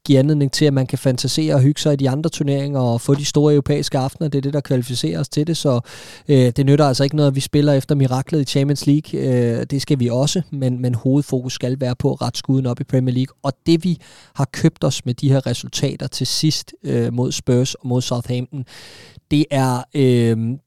[0.05, 3.01] give anledning til, at man kan fantasere og hygge sig i de andre turneringer og
[3.01, 4.29] få de store europæiske aftener.
[4.29, 5.57] Det er det, der kvalificerer os til det.
[5.57, 5.81] Så
[6.29, 9.21] øh, det nytter altså ikke noget, at vi spiller efter miraklet i Champions League.
[9.21, 12.81] Øh, det skal vi også, men, men hovedfokus skal være på at rette skuden op
[12.81, 13.37] i Premier League.
[13.43, 13.99] Og det, vi
[14.35, 18.65] har købt os med de her resultater til sidst øh, mod Spurs og mod Southampton,
[19.31, 19.83] det er...
[19.95, 20.59] Øh,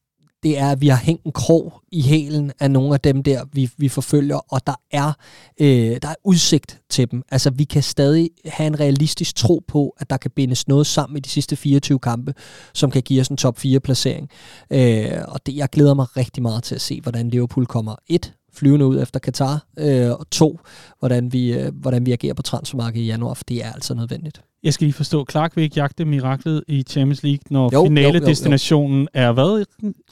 [0.43, 3.45] det er, at vi har hængt en krog i hælen af nogle af dem der,
[3.53, 5.13] vi, vi forfølger, og der er,
[5.61, 7.23] øh, der er udsigt til dem.
[7.31, 11.17] Altså, vi kan stadig have en realistisk tro på, at der kan bindes noget sammen
[11.17, 12.33] i de sidste 24 kampe,
[12.73, 14.29] som kan give os en top 4-placering.
[14.71, 18.33] Øh, og det, jeg glæder mig rigtig meget til at se, hvordan Liverpool kommer et
[18.55, 20.59] flyvende ud efter Katar, øh, og to,
[20.99, 24.41] hvordan vi, øh, hvordan vi agerer på transfermarkedet i januar, for det er altså nødvendigt.
[24.63, 29.07] Jeg skal lige forstå, Clark vil ikke jagte miraklet i Champions League, når jo, finale-destinationen
[29.13, 29.65] er hvad?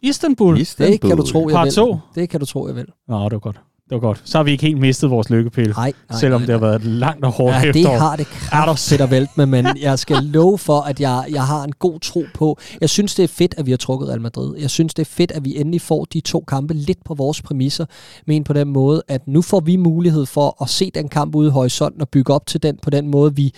[0.03, 0.59] Istanbul?
[0.59, 0.91] Istanbul.
[0.91, 1.71] Det kan du tro, jeg vil.
[1.71, 1.97] to?
[2.15, 2.85] Det kan du tro, jeg vil.
[3.07, 3.61] Nå, det var godt.
[3.91, 4.21] Det var godt.
[4.25, 5.73] Så har vi ikke helt mistet vores lykkepille.
[5.73, 7.97] Nej, nej, selvom nej, det har været et langt og hårdt Ja, det efterår.
[7.97, 11.63] har det kraftigt at vælte med, men jeg skal love for, at jeg, jeg har
[11.63, 12.57] en god tro på.
[12.81, 14.55] Jeg synes, det er fedt, at vi har trukket Real Madrid.
[14.59, 17.41] Jeg synes, det er fedt, at vi endelig får de to kampe lidt på vores
[17.41, 17.85] præmisser.
[18.27, 21.47] Men på den måde, at nu får vi mulighed for at se den kamp ude
[21.47, 23.53] i horisonten og bygge op til den på den måde, vi,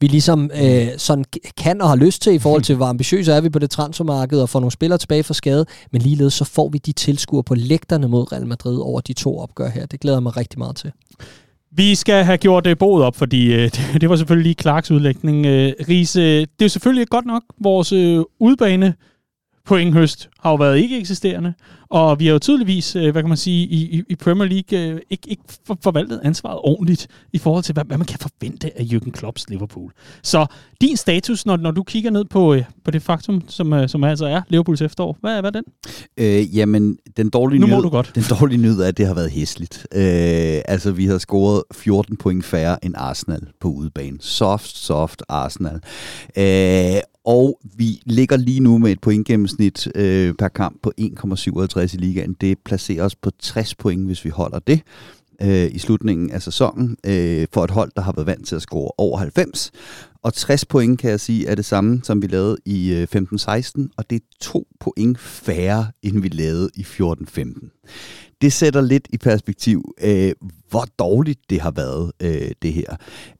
[0.00, 1.24] vi ligesom øh, sådan
[1.56, 4.40] kan og har lyst til i forhold til, hvor ambitiøse er vi på det transfermarked
[4.40, 5.66] og får nogle spillere tilbage fra skade.
[5.92, 9.38] Men ligeledes så får vi de tilskuere på lægterne mod Real Madrid over de to
[9.38, 9.86] opgør her.
[9.86, 10.92] Det glæder jeg mig rigtig meget til.
[11.70, 14.90] Vi skal have gjort det boet op, fordi øh, det, det var selvfølgelig lige Clarks
[14.90, 15.46] udlægning.
[15.46, 18.94] Øh, Riese, det er selvfølgelig godt nok, vores øh, udbane
[19.66, 21.54] pointhøst har jo været ikke eksisterende,
[21.90, 25.00] og vi har jo tydeligvis, øh, hvad kan man sige, i, i Premier League øh,
[25.10, 28.82] ikke, ikke for, forvaltet ansvaret ordentligt i forhold til, hvad, hvad man kan forvente af
[28.82, 29.92] Jürgen Klopps Liverpool.
[30.22, 30.46] Så
[30.80, 34.26] din status, når, når du kigger ned på, øh, på det faktum, som, som altså
[34.26, 35.64] er Liverpools efterår, hvad, hvad er den?
[36.16, 38.12] Øh, jamen, den dårlige, Nu må nyhed, du godt.
[38.14, 39.86] den dårlige nyhed er, at det har været hæsligt.
[39.94, 44.18] Øh, altså, vi har scoret 14 point færre end Arsenal på udebane.
[44.20, 45.80] Soft, soft Arsenal.
[46.38, 51.96] Øh, og vi ligger lige nu med et pointgennemsnit øh, per kamp på 1,57 i
[51.96, 52.36] ligaen.
[52.40, 54.80] Det placerer os på 60 point, hvis vi holder det
[55.42, 58.62] øh, i slutningen af sæsonen, øh, for et hold, der har været vant til at
[58.62, 59.70] score over 90.
[60.26, 63.88] Og 60 point, kan jeg sige, er det samme, som vi lavede i øh, 15-16,
[63.96, 68.36] og det er to point færre, end vi lavede i 14-15.
[68.40, 70.32] Det sætter lidt i perspektiv, øh,
[70.70, 72.96] hvor dårligt det har været, øh, det her.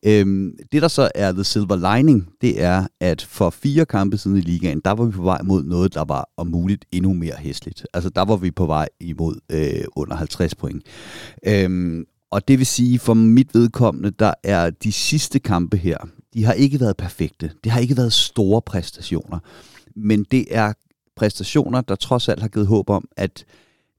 [0.06, 4.36] Øh, det, der så er the silver lining, det er, at for fire kampe siden
[4.36, 7.34] i ligaen, der var vi på vej mod noget, der var om muligt endnu mere
[7.38, 7.86] hæsligt.
[7.94, 10.82] Altså, der var vi på vej imod øh, under 50 point.
[11.46, 15.98] Øh, og det vil sige, for mit vedkommende, der er de sidste kampe her,
[16.36, 17.52] de har ikke været perfekte.
[17.64, 19.38] Det har ikke været store præstationer.
[19.94, 20.72] Men det er
[21.16, 23.44] præstationer, der trods alt har givet håb om, at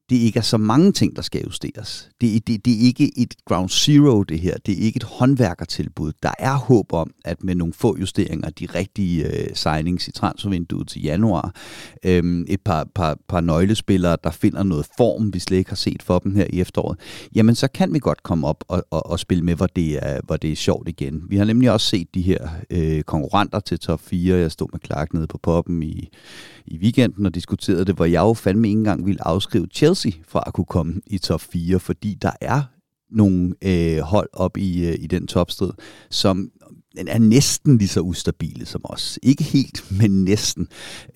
[0.10, 2.10] det ikke er så mange ting, der skal justeres.
[2.22, 4.58] Det, det, det er ikke et ground zero, det her.
[4.66, 6.12] Det er ikke et håndværkertilbud.
[6.24, 10.88] Der er håb om, at med nogle få justeringer, de rigtige øh, signings i transfervinduet
[10.88, 11.56] til januar,
[12.06, 16.04] øh, et par, par, par nøglespillere, der finder noget form, vi slet ikke har set
[16.04, 17.00] for dem her i efteråret,
[17.36, 20.20] jamen så kan vi godt komme op og, og, og spille med, hvor det, er,
[20.24, 21.24] hvor det er sjovt igen.
[21.30, 24.38] Vi har nemlig også set de her øh, konkurrenter til top 4.
[24.38, 26.10] Jeg stod med Clark nede på poppen i,
[26.68, 29.97] i weekenden og diskuterede det, hvor jeg jo fandme ikke engang ville afskrive Chelsea
[30.28, 32.62] fra at kunne komme i top 4, fordi der er
[33.12, 35.72] nogle øh, hold op i, øh, i den topstrid,
[36.10, 36.50] som
[37.08, 39.20] er næsten lige så ustabile som os.
[39.24, 40.68] Ikke helt, men næsten.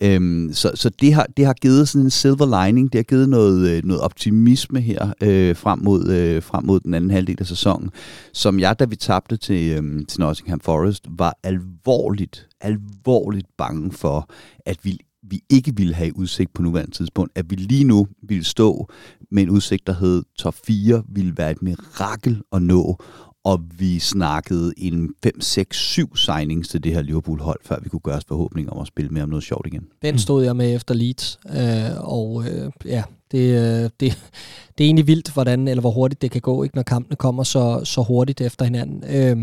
[0.01, 3.29] Øhm, så så det, har, det har givet sådan en silver lining, det har givet
[3.29, 7.47] noget, øh, noget optimisme her øh, frem, mod, øh, frem mod den anden halvdel af
[7.47, 7.89] sæsonen,
[8.33, 14.29] som jeg, da vi tabte til, øh, til Nottingham Forest, var alvorligt, alvorligt bange for,
[14.65, 18.43] at vi vi ikke ville have udsigt på nuværende tidspunkt, at vi lige nu ville
[18.43, 18.89] stå
[19.31, 22.97] med en udsigt, der hed top 4, ville være et mirakel at nå,
[23.43, 27.99] og vi snakkede en 5, 6, 7 signings til det her Liverpool-hold, før vi kunne
[27.99, 29.83] gøre os forhåbning om at spille med om noget sjovt igen.
[30.01, 33.99] Den stod jeg med efter Leeds, øh, og øh, ja, det, øh, det,
[34.77, 37.43] det er egentlig vildt, hvordan, eller hvor hurtigt det kan gå, ikke, når kampene kommer
[37.43, 39.03] så, så hurtigt efter hinanden.
[39.03, 39.37] Øh,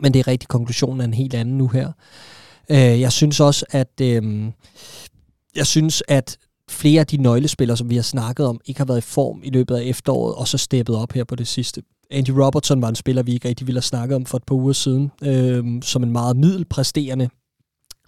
[0.00, 1.92] men det er rigtig konklusionen er en helt anden nu her.
[2.70, 4.52] Øh, jeg synes også, at øh,
[5.56, 6.38] jeg synes, at
[6.70, 9.50] flere af de nøglespillere, som vi har snakket om, ikke har været i form i
[9.50, 11.82] løbet af efteråret, og så steppet op her på det sidste.
[12.10, 14.54] Andy Robertson var en spiller, vi ikke rigtig ville have snakket om for et par
[14.54, 17.28] uger siden, øh, som en meget middelpræsterende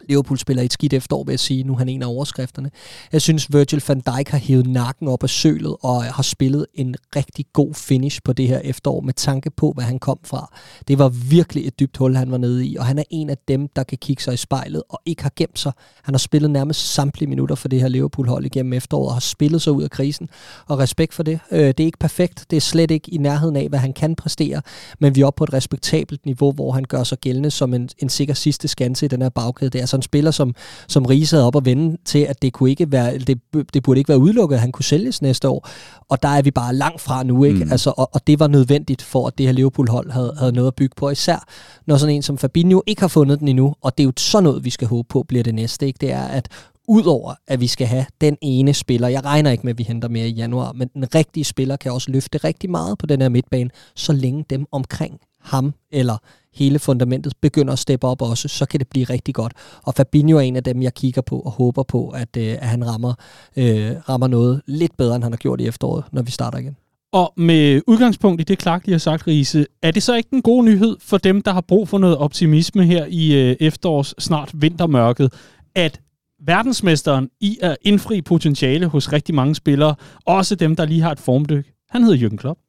[0.08, 1.64] Liverpool spiller et skidt efterår, vil jeg sige.
[1.64, 2.70] Nu er han en af overskrifterne.
[3.12, 6.94] Jeg synes, Virgil van Dijk har hævet nakken op af sølet og har spillet en
[7.16, 10.56] rigtig god finish på det her efterår med tanke på, hvad han kom fra.
[10.88, 13.38] Det var virkelig et dybt hul, han var nede i, og han er en af
[13.48, 15.72] dem, der kan kigge sig i spejlet og ikke har gemt sig.
[16.02, 19.62] Han har spillet nærmest samtlige minutter for det her Liverpool-hold igennem efteråret og har spillet
[19.62, 20.28] sig ud af krisen.
[20.66, 21.40] Og respekt for det.
[21.50, 22.46] Øh, det er ikke perfekt.
[22.50, 24.62] Det er slet ikke i nærheden af, hvad han kan præstere,
[24.98, 27.88] men vi er oppe på et respektabelt niveau, hvor han gør sig gældende som en,
[27.98, 29.70] en sikker sidste skanse i den her bagkæde.
[29.70, 30.54] Det er altså en spiller, som,
[30.88, 33.40] som Riese havde op og vende til, at det, kunne ikke være, det,
[33.74, 35.68] det burde ikke være udelukket, at han kunne sælges næste år.
[36.08, 37.64] Og der er vi bare langt fra nu, ikke?
[37.64, 37.72] Mm.
[37.72, 40.74] Altså, og, og det var nødvendigt for, at det her Liverpool-hold havde, havde noget at
[40.74, 41.44] bygge på, især
[41.86, 44.44] når sådan en som Fabinho ikke har fundet den endnu, og det er jo sådan
[44.44, 45.98] noget, vi skal håbe på bliver det næste, ikke?
[46.00, 46.48] Det er, at
[46.88, 50.08] udover at vi skal have den ene spiller, jeg regner ikke med, at vi henter
[50.08, 53.28] mere i januar, men den rigtige spiller kan også løfte rigtig meget på den her
[53.28, 56.16] midtbane, så længe dem omkring ham eller
[56.54, 59.52] hele fundamentet begynder at steppe op også, så kan det blive rigtig godt.
[59.82, 62.68] Og Fabinho er en af dem, jeg kigger på og håber på, at, øh, at
[62.68, 63.14] han rammer,
[63.56, 66.76] øh, rammer noget lidt bedre, end han har gjort i efteråret, når vi starter igen.
[67.12, 70.42] Og med udgangspunkt i det Clark lige har sagt, Riese, er det så ikke en
[70.42, 74.50] god nyhed for dem, der har brug for noget optimisme her i øh, efterårs snart
[74.54, 75.32] vintermørket,
[75.74, 76.00] at
[76.46, 81.20] verdensmesteren i at indfri potentiale hos rigtig mange spillere, også dem, der lige har et
[81.20, 82.60] formdyk, han hedder Jürgen Klopp?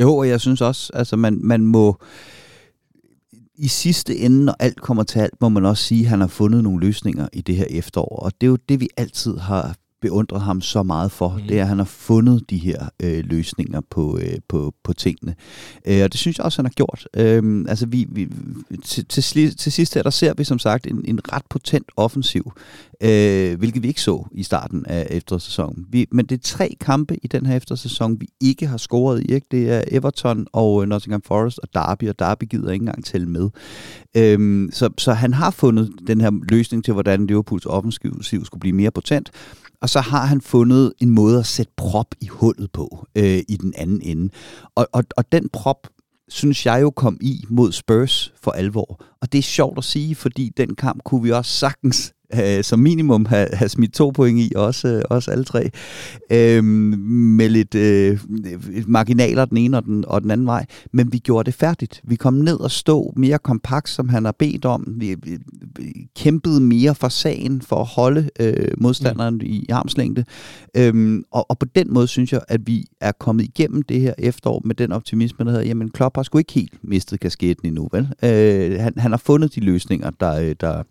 [0.00, 2.00] Jo, og jeg synes også, altså man, man må
[3.54, 6.26] i sidste ende, når alt kommer til alt, må man også sige, at han har
[6.26, 8.16] fundet nogle løsninger i det her efterår.
[8.16, 11.42] Og det er jo det, vi altid har beundret ham så meget for, mm.
[11.48, 15.34] det er, at han har fundet de her øh, løsninger på, øh, på, på tingene.
[15.86, 17.08] Øh, og det synes jeg også, han har gjort.
[17.16, 18.28] Øh, altså vi, vi,
[18.84, 22.52] til, til, til sidst her, der ser vi som sagt en, en ret potent offensiv,
[23.02, 25.86] øh, hvilket vi ikke så i starten af eftersæsonen.
[25.88, 29.32] Vi, men det er tre kampe i den her eftersæson, vi ikke har scoret i.
[29.34, 29.46] Ikke?
[29.50, 33.50] Det er Everton og Nottingham Forest og Derby, og Derby gider ikke engang tælle med.
[34.16, 38.76] Øh, så, så han har fundet den her løsning til, hvordan Liverpools offensiv skulle blive
[38.76, 39.30] mere potent
[39.82, 43.56] og så har han fundet en måde at sætte prop i hullet på øh, i
[43.56, 44.32] den anden ende.
[44.74, 45.88] Og, og, og den prop,
[46.28, 49.00] synes jeg jo kom i mod Spurs for alvor.
[49.20, 52.78] Og det er sjovt at sige, fordi den kamp kunne vi også sagtens øh, som
[52.78, 55.70] minimum have, have smidt to point i, også, øh, også alle tre,
[56.30, 58.18] øh, med lidt øh,
[58.86, 60.66] marginaler den ene og den, og den anden vej.
[60.92, 62.00] Men vi gjorde det færdigt.
[62.04, 64.94] Vi kom ned og stå mere kompakt, som han har bedt om.
[64.96, 65.38] Vi, vi,
[65.76, 69.40] vi kæmpede mere for sagen, for at holde øh, modstanderen mm.
[69.44, 70.24] i armslængde.
[70.76, 74.14] Øh, og, og på den måde synes jeg, at vi er kommet igennem det her
[74.18, 77.88] efterår med den optimisme, der hedder, jamen Klopp har sgu ikke helt mistet kasketten endnu,
[77.92, 78.08] vel?
[78.22, 80.82] Øh, han, han har fundet de løsninger, der, der,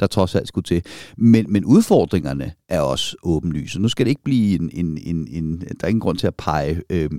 [0.00, 0.82] der trods alt skulle til.
[1.16, 3.80] Men, men udfordringerne er også åbenlyse.
[3.80, 4.70] Nu skal det ikke blive en...
[4.72, 7.10] en, en, en der er ingen grund til at pege øh,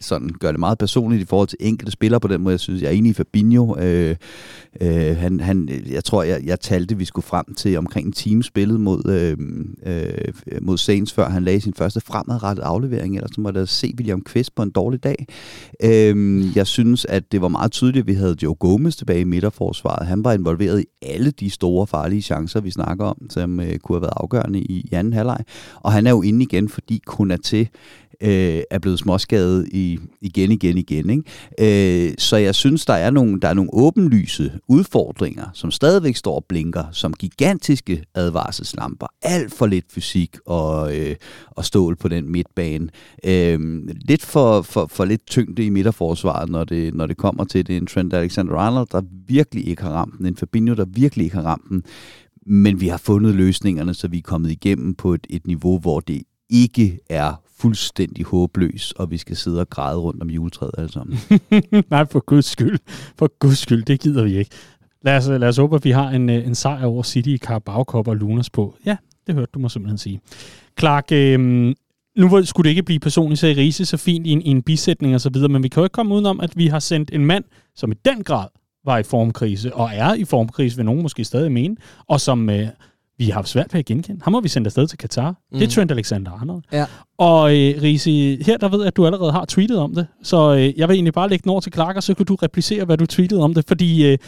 [0.00, 2.52] sådan gør det meget personligt i forhold til enkelte spillere på den måde.
[2.52, 3.78] Jeg synes, jeg er enig i Fabinho.
[3.78, 4.16] Øh,
[4.80, 8.42] øh, han, han, jeg tror, jeg, jeg talte, vi skulle frem til omkring en time
[8.42, 9.36] spillet mod, øh,
[9.86, 10.32] øh,
[10.62, 13.16] mod Saints, før han lagde sin første fremadrettede aflevering.
[13.16, 15.26] Ellers så der se William Kvist på en dårlig dag.
[15.84, 19.24] Øh, jeg synes, at det var meget tydeligt, at vi havde Joe Gomez tilbage i
[19.24, 20.06] midterforsvaret.
[20.06, 23.96] Han var involveret i alle de store farlige chancer, vi snakker om, som øh, kunne
[23.96, 25.44] have været afgørende i, i anden halvleg.
[25.80, 27.02] Og han er jo inde igen, fordi
[27.42, 27.68] til
[28.20, 29.89] øh, er blevet småskadet i,
[30.20, 31.10] igen, igen, igen.
[31.10, 32.08] Ikke?
[32.08, 36.34] Øh, så jeg synes, der er, nogle, der er nogle åbenlyse udfordringer, som stadigvæk står
[36.34, 39.06] og blinker, som gigantiske advarselslamper.
[39.22, 41.16] Alt for lidt fysik og, øh,
[41.50, 42.88] og stål på den midtbane.
[43.24, 47.66] Øh, lidt for, for, for lidt tyngde i midterforsvaret, når det, når det kommer til
[47.66, 47.76] det.
[47.76, 50.26] En Trent Alexander-Arnold, der virkelig ikke har ramt den.
[50.26, 51.82] En Fabinho, der virkelig ikke har ramt den
[52.46, 56.00] men vi har fundet løsningerne, så vi er kommet igennem på et, et niveau, hvor
[56.00, 60.92] det ikke er fuldstændig håbløs, og vi skal sidde og græde rundt om juletræet alle
[60.92, 61.18] sammen.
[61.90, 62.78] Nej, for guds skyld.
[63.18, 64.50] For guds skyld, det gider vi ikke.
[65.02, 67.38] Lad os, lad os håbe, at vi har en, øh, en sejr over City i
[67.38, 68.76] Carabao Cup og Lunas på.
[68.86, 68.96] Ja,
[69.26, 70.20] det hørte du mig simpelthen sige.
[70.78, 71.40] Clark, øh,
[72.16, 74.62] nu skulle det ikke blive personligt så i Riese så fint i en, i en
[74.62, 77.10] bisætning og så videre, men vi kan jo ikke komme udenom, at vi har sendt
[77.14, 77.44] en mand,
[77.76, 78.48] som i den grad
[78.84, 81.76] var i formkrise, og er i formkrise, vil nogen måske stadig mene,
[82.08, 82.68] og som øh,
[83.20, 84.20] vi har haft svært ved at genkende.
[84.22, 85.30] Ham har vi sendt afsted til Katar.
[85.30, 85.58] Mm.
[85.58, 85.70] Det er mhm.
[85.70, 86.62] Trent Alexander-Arnold.
[86.72, 86.86] Ja.
[87.18, 90.54] Og øh, Risi, her der ved jeg, at du allerede har tweetet om det, så
[90.54, 92.84] øh, jeg vil egentlig bare lægge den over til Clark, og så kan du replicere,
[92.84, 94.12] hvad du tweetede om det, fordi...
[94.12, 94.18] Øh,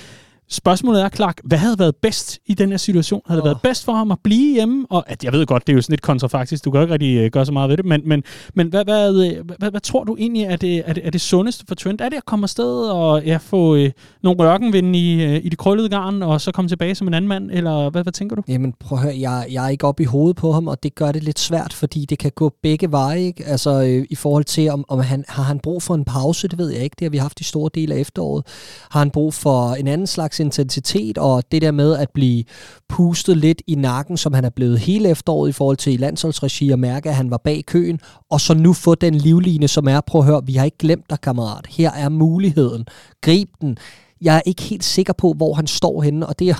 [0.53, 3.20] Spørgsmålet er, Clark, hvad havde været bedst i den her situation?
[3.26, 3.46] Havde det oh.
[3.46, 4.86] været bedst for ham at blive hjemme?
[4.90, 7.24] Og at jeg ved godt, det er jo sådan lidt kontrafaktisk, du kan ikke rigtig
[7.24, 8.22] uh, gøre så meget ved det, men, men,
[8.55, 9.12] men hvad, hvad,
[9.44, 12.00] hvad, hvad, hvad tror du egentlig er det, er, det, er det sundeste for Trent?
[12.00, 13.86] Er det at komme afsted og ja, få uh,
[14.22, 17.28] nogle ørkenvinde i, uh, i det krøllede garn, og så komme tilbage som en anden
[17.28, 17.50] mand?
[17.50, 18.42] Eller hvad, hvad tænker du?
[18.48, 20.94] Jamen prøv at høre, jeg, jeg er ikke oppe i hovedet på ham, og det
[20.94, 23.20] gør det lidt svært, fordi det kan gå begge veje.
[23.20, 23.44] Ikke?
[23.46, 26.59] Altså øh, i forhold til, om, om han har han brug for en pause, det
[26.59, 26.96] ved jeg ikke.
[26.98, 28.46] Det har vi haft i store dele af efteråret.
[28.90, 32.45] Har han brug for en anden slags intensitet, og det der med at blive
[32.88, 36.70] pustet lidt i nakken, som han er blevet hele efteråret i forhold til i landsholdsregi,
[36.70, 40.01] og mærke, at han var bag køen, og så nu få den livline, som er,
[40.01, 41.66] prøv at høre, vi har ikke glemt dig, kammerat.
[41.70, 42.86] Her er muligheden.
[43.20, 43.76] Grib den.
[44.20, 46.57] Jeg er ikke helt sikker på, hvor han står henne, og det,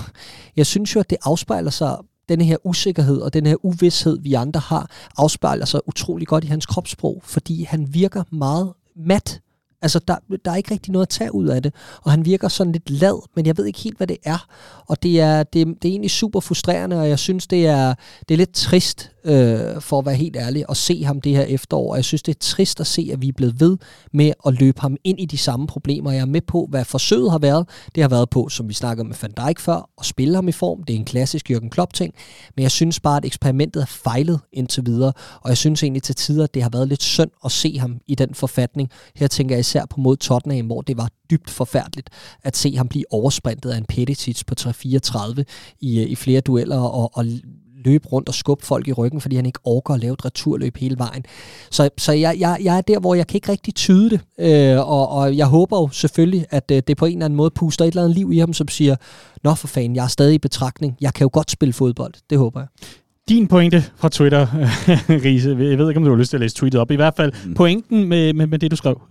[0.55, 1.97] jeg synes jo, at det afspejler sig
[2.29, 6.47] den her usikkerhed og den her uvidshed, vi andre har, afspejler sig utrolig godt i
[6.47, 9.41] hans kropssprog, fordi han virker meget mat.
[9.83, 10.15] Altså, der,
[10.45, 12.89] der er ikke rigtig noget at tage ud af det, og han virker sådan lidt
[12.89, 14.47] lad, men jeg ved ikke helt, hvad det er.
[14.87, 17.93] Og det er, det, det er egentlig super frustrerende, og jeg synes, det er,
[18.29, 21.43] det er lidt trist, øh, for at være helt ærlig, at se ham det her
[21.43, 21.91] efterår.
[21.91, 23.77] Og jeg synes, det er trist at se, at vi er blevet ved
[24.13, 26.11] med at løbe ham ind i de samme problemer.
[26.11, 27.69] Jeg er med på, hvad forsøget har været.
[27.95, 30.51] Det har været på, som vi snakkede med Van Dijk før, at spille ham i
[30.51, 30.83] form.
[30.83, 32.13] Det er en klassisk Jürgen Klopp-ting.
[32.55, 35.13] Men jeg synes bare, at eksperimentet har fejlet indtil videre.
[35.41, 37.97] Og jeg synes egentlig til tider, at det har været lidt synd at se ham
[38.07, 38.89] i den forfatning.
[39.15, 42.09] Her tænker jeg især på mod Tottenham, hvor det var dybt forfærdeligt
[42.43, 45.43] at se ham blive oversprintet af en Peticic på 3-34
[45.81, 47.25] i, i flere dueller og, og
[47.85, 50.77] løbe rundt og skubbe folk i ryggen, fordi han ikke orker at lave et returløb
[50.77, 51.23] hele vejen.
[51.71, 54.89] Så, så jeg, jeg, jeg er der, hvor jeg kan ikke rigtig tyde det, øh,
[54.89, 57.85] og, og jeg håber jo selvfølgelig, at øh, det på en eller anden måde puster
[57.85, 58.95] et eller andet liv i ham, som siger,
[59.43, 62.37] nå for fanden, jeg er stadig i betragtning, jeg kan jo godt spille fodbold, det
[62.37, 62.67] håber jeg
[63.29, 64.47] din pointe fra Twitter,
[65.25, 65.49] Riese.
[65.49, 66.91] Jeg ved ikke, om du har lyst til at læse tweetet op.
[66.91, 67.53] I hvert fald mm.
[67.53, 69.01] pointen med, med, med det, du skrev.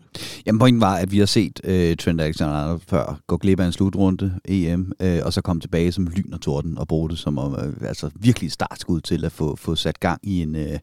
[0.46, 3.72] Jamen, pointen var, at vi har set øh, Trent Alexander før gå glip af en
[3.72, 7.38] slutrunde EM, øh, og så komme tilbage som lyn og torden og bruge det som
[7.38, 10.78] øh, altså virkelig startskud til at få, få sat gang i en, øh,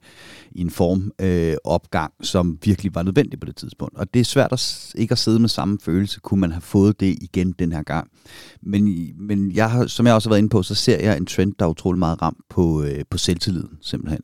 [0.51, 3.97] i en form øh, opgang, som virkelig var nødvendig på det tidspunkt.
[3.97, 6.19] Og det er svært at ikke at sidde med samme følelse.
[6.19, 8.07] Kunne man have fået det igen den her gang?
[8.61, 11.25] Men, men jeg har, som jeg også har været inde på, så ser jeg en
[11.25, 14.21] trend, der er utrolig meget ramt på, øh, på selvtilliden, simpelthen.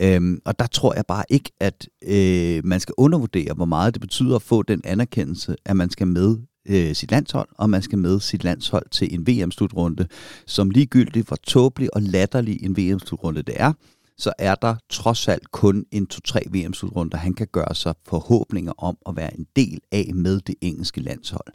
[0.00, 4.00] Øhm, og der tror jeg bare ikke, at øh, man skal undervurdere, hvor meget det
[4.00, 6.36] betyder at få den anerkendelse, at man skal med
[6.68, 10.06] øh, sit landshold, og man skal med sit landshold til en VM-slutrunde,
[10.46, 13.72] som ligegyldigt hvor tåbelig og latterlig en VM-slutrunde det er,
[14.18, 18.96] så er der trods alt kun en 2-3 VM-slutrunder, han kan gøre sig forhåbninger om
[19.08, 21.46] at være en del af med det engelske landshold.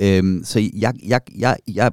[0.00, 1.92] Øhm, så jeg, jeg, jeg, jeg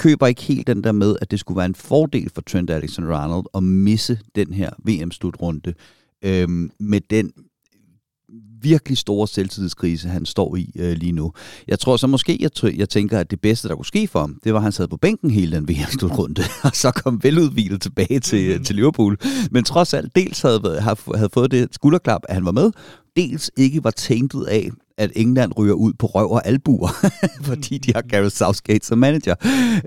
[0.00, 3.44] køber ikke helt den der med, at det skulle være en fordel for Trent Alexander-Arnold
[3.54, 5.74] at misse den her VM-slutrunde
[6.24, 7.32] øhm, med den
[8.62, 11.32] virkelig store selvtidskrise, han står i øh, lige nu.
[11.68, 14.40] Jeg tror så måske, jeg, jeg tænker, at det bedste, der kunne ske for ham,
[14.44, 18.20] det var, at han sad på bænken hele den VM-slutrunde, og så kom veludvilet tilbage
[18.20, 18.64] til, mm.
[18.64, 19.18] til Liverpool.
[19.50, 20.80] Men trods alt, dels havde,
[21.14, 22.70] havde fået det skulderklap, at han var med,
[23.16, 26.88] dels ikke var tænket af, at England ryger ud på røv og albuer,
[27.48, 29.34] fordi de har Gareth Southgate som manager.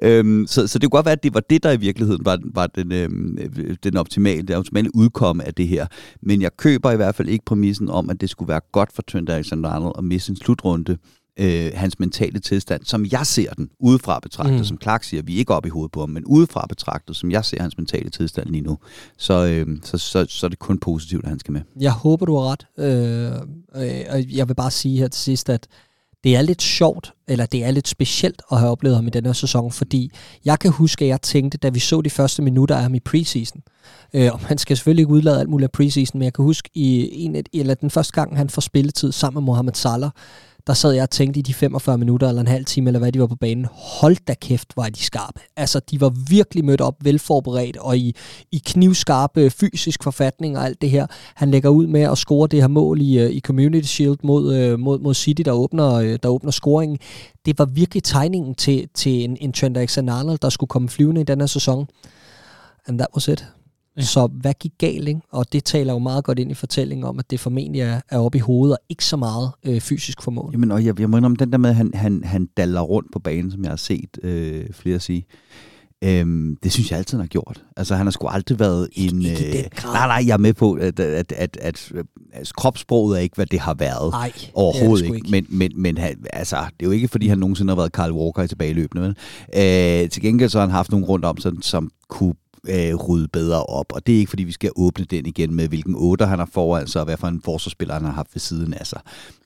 [0.01, 2.39] Øhm, så, så det kunne godt være, at det var det, der i virkeligheden var,
[2.43, 3.37] var den, øhm,
[3.83, 5.87] den optimale, det optimale udkomme af det her.
[6.21, 9.01] Men jeg køber i hvert fald ikke præmissen om, at det skulle være godt for
[9.01, 10.97] Trent Alexander-Arnold at misse en slutrunde,
[11.39, 14.63] øh, hans mentale tilstand, som jeg ser den, udefra betragtet, mm.
[14.63, 17.31] som Clark siger, vi er ikke oppe i hovedet på ham, men udefra betragtet, som
[17.31, 18.77] jeg ser hans mentale tilstand lige nu,
[19.17, 21.61] så, øh, så, så, så er det kun positivt, at han skal med.
[21.79, 22.65] Jeg håber, du har ret.
[22.77, 23.31] Øh,
[23.75, 25.67] øh, og jeg vil bare sige her til sidst, at
[26.23, 29.25] det er lidt sjovt, eller det er lidt specielt at have oplevet ham i den
[29.25, 30.11] her sæson, fordi
[30.45, 32.99] jeg kan huske, at jeg tænkte, da vi så de første minutter af ham i
[32.99, 33.61] preseason,
[34.13, 36.69] øh, og man skal selvfølgelig ikke udlade alt muligt af preseason, men jeg kan huske,
[36.73, 40.09] i en, eller den første gang, han får spilletid sammen med Mohamed Salah,
[40.67, 43.11] der sad jeg og tænkte i de 45 minutter eller en halv time, eller hvad
[43.11, 45.39] de var på banen, hold da kæft, var de skarpe.
[45.55, 48.15] Altså, de var virkelig mødt op, velforberedt, og i,
[48.51, 51.07] i knivskarpe øh, fysisk forfatning og alt det her.
[51.35, 54.55] Han lægger ud med at score det her mål i, øh, i Community Shield mod,
[54.55, 56.99] øh, mod, mod City, der åbner, der åbner scoringen.
[57.45, 61.23] Det var virkelig tegningen til, til en, en Trent Alexander-Arnold, der skulle komme flyvende i
[61.23, 61.87] den her sæson.
[62.87, 63.45] And that was it.
[63.97, 64.01] Ja.
[64.01, 65.21] Så hvad gik galt, ikke?
[65.31, 68.19] Og det taler jo meget godt ind i fortællingen om, at det formentlig er, er
[68.19, 70.49] oppe i hovedet, og ikke så meget øh, fysisk formål.
[70.53, 73.11] Jamen, og jeg, jeg må om den der med, at han, han, han daller rundt
[73.13, 75.25] på banen, som jeg har set øh, flere sige.
[76.03, 77.63] Øhm, det synes jeg altid, han har gjort.
[77.77, 79.21] Altså, han har sgu aldrig været ikke, en...
[79.21, 81.91] Ikke øh, nej, nej, jeg er med på, at, at, at, at,
[82.33, 84.11] at kropssproget er ikke, hvad det har været.
[84.11, 85.15] Nej, Overhovedet ikke.
[85.15, 85.31] ikke.
[85.31, 88.11] Men, men, men han, altså, det er jo ikke, fordi han nogensinde har været Carl
[88.11, 89.03] Walker i tilbageløbende.
[89.03, 89.15] Vel?
[90.03, 92.33] Øh, til gengæld så har han haft nogle rundt om, som, som kunne
[92.69, 93.93] øh, rydde bedre op.
[93.93, 96.49] Og det er ikke, fordi vi skal åbne den igen med, hvilken otter han har
[96.53, 99.01] foran sig, og hvad for en forsvarsspiller han har haft ved siden af sig.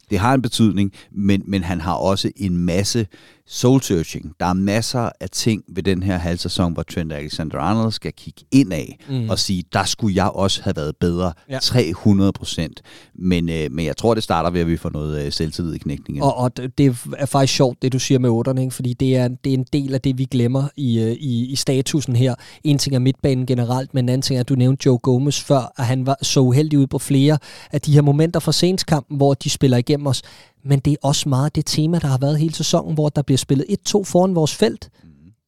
[0.09, 3.07] Det har en betydning, men, men han har også en masse
[3.47, 4.33] soul searching.
[4.39, 8.73] Der er masser af ting ved den her halvsæson, hvor Trent Alexander-Arnold skal kigge ind
[8.73, 9.29] af mm.
[9.29, 11.33] og sige, der skulle jeg også have været bedre.
[11.49, 11.59] Ja.
[11.59, 12.81] 300 procent.
[13.15, 15.77] Men, øh, men jeg tror, det starter ved, at vi får noget øh, selvtillid i
[15.77, 16.23] knækningen.
[16.23, 18.75] Og, og det er faktisk sjovt, det du siger med otterne, ikke?
[18.75, 21.55] fordi det er, det er en del af det, vi glemmer i, øh, i, i
[21.55, 22.35] statusen her.
[22.63, 25.39] En ting er midtbanen generelt, men en anden ting er, at du nævnte Joe Gomez
[25.39, 27.37] før, at han var så uheldig ud på flere
[27.71, 30.21] af de her momenter fra senskampen, hvor de spiller igennem os
[30.67, 33.37] men det er også meget det tema, der har været hele sæsonen, hvor der bliver
[33.37, 34.89] spillet 1-2 foran vores felt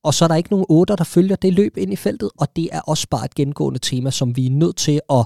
[0.04, 2.48] og så er der ikke nogen otter, der følger det løb ind i feltet, og
[2.56, 5.26] det er også bare et gengående tema, som vi er nødt til at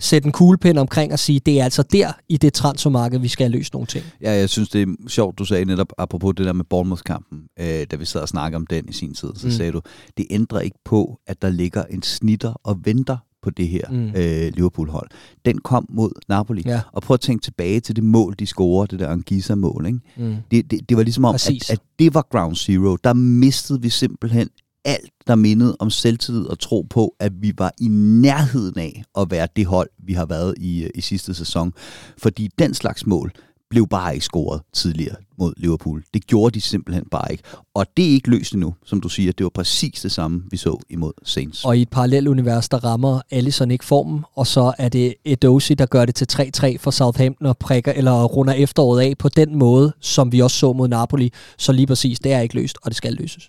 [0.00, 3.44] sætte en kuglepind omkring og sige, det er altså der i det transfermarked, vi skal
[3.44, 4.04] have løst nogle ting.
[4.20, 7.86] Ja, jeg synes, det er sjovt, du sagde netop, apropos det der med Bournemouth-kampen, øh,
[7.90, 9.52] da vi sad og snakkede om den i sin tid, så mm.
[9.52, 9.80] sagde du,
[10.16, 14.08] det ændrer ikke på, at der ligger en snitter og venter på det her mm.
[14.16, 15.10] øh, Liverpool-hold.
[15.44, 16.62] Den kom mod Napoli.
[16.66, 16.80] Ja.
[16.92, 19.86] Og prøv at tænke tilbage til det mål, de scorede, det der Anguissa-mål.
[19.86, 19.98] Ikke?
[20.16, 20.36] Mm.
[20.50, 22.96] Det, det, det var ligesom om, at, at det var ground zero.
[22.96, 24.48] Der mistede vi simpelthen
[24.84, 29.30] alt, der mindede om selvtillid og tro på, at vi var i nærheden af at
[29.30, 31.72] være det hold, vi har været i, i sidste sæson.
[32.18, 33.32] Fordi den slags mål,
[33.70, 36.04] blev bare ikke scoret tidligere mod Liverpool.
[36.14, 37.44] Det gjorde de simpelthen bare ikke.
[37.74, 39.32] Og det er ikke løst endnu, som du siger.
[39.32, 41.64] Det var præcis det samme, vi så imod Saints.
[41.64, 45.74] Og i et parallelt univers, der rammer Allison ikke formen, og så er det Edosi,
[45.74, 49.56] der gør det til 3-3 for Southampton og prikker, eller runder efteråret af på den
[49.56, 51.32] måde, som vi også så mod Napoli.
[51.58, 53.48] Så lige præcis, det er ikke løst, og det skal løses.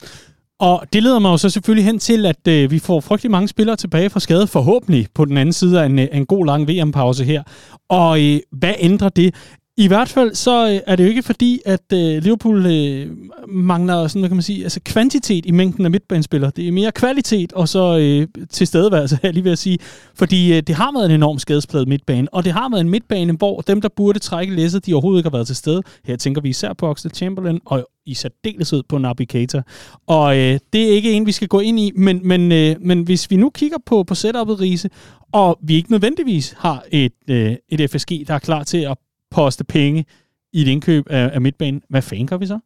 [0.59, 3.47] Og det leder mig jo så selvfølgelig hen til, at øh, vi får frygtelig mange
[3.47, 7.23] spillere tilbage fra skade, forhåbentlig på den anden side af en, en god lang VM-pause
[7.23, 7.43] her.
[7.89, 9.35] Og øh, hvad ændrer det?
[9.79, 13.07] I hvert fald så øh, er det jo ikke fordi, at øh, Liverpool øh,
[13.47, 16.51] mangler sådan, hvad kan man sige, altså kvantitet i mængden af midtbanespillere.
[16.55, 19.77] Det er mere kvalitet og så øh, tilstedeværelse, jeg lige ved at sige.
[20.15, 23.33] Fordi øh, det har været en enorm skadespladet midtbane, og det har været en midtbane,
[23.33, 25.81] hvor dem, der burde trække læsset, de overhovedet ikke har været til stede.
[26.05, 29.61] Her tænker vi især på Oxlade Chamberlain, og i særdeleshed på Naby Keita.
[30.07, 33.01] Og øh, det er ikke en, vi skal gå ind i, men, men, øh, men
[33.01, 34.89] hvis vi nu kigger på, på setup'et, Riese,
[35.31, 38.97] og vi ikke nødvendigvis har et, øh, et FSG, der er klar til at
[39.31, 40.05] poste penge
[40.53, 42.59] i et indkøb af, af midtbanen, hvad fanden gør vi så?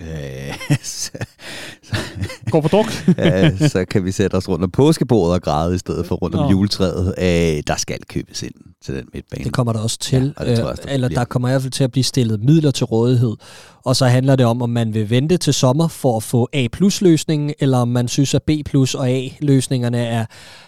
[0.00, 1.18] Øh, så,
[2.52, 2.86] Går på druk?
[3.18, 6.36] ja, så kan vi sætte os rundt om påskebordet og græde i stedet for rundt
[6.36, 6.50] om Nå.
[6.50, 7.14] juletræet.
[7.18, 9.44] Øh, der skal købes ind til den midtbane.
[9.44, 10.34] Det kommer der også til.
[10.40, 12.44] Ja, det tror jeg, øh, eller der kommer i hvert fald til at blive stillet
[12.44, 13.36] midler til rådighed.
[13.84, 17.54] Og så handler det om, om man vil vente til sommer for at få A-plus-løsningen,
[17.58, 20.26] eller om man synes, at B-plus og A-løsningerne er,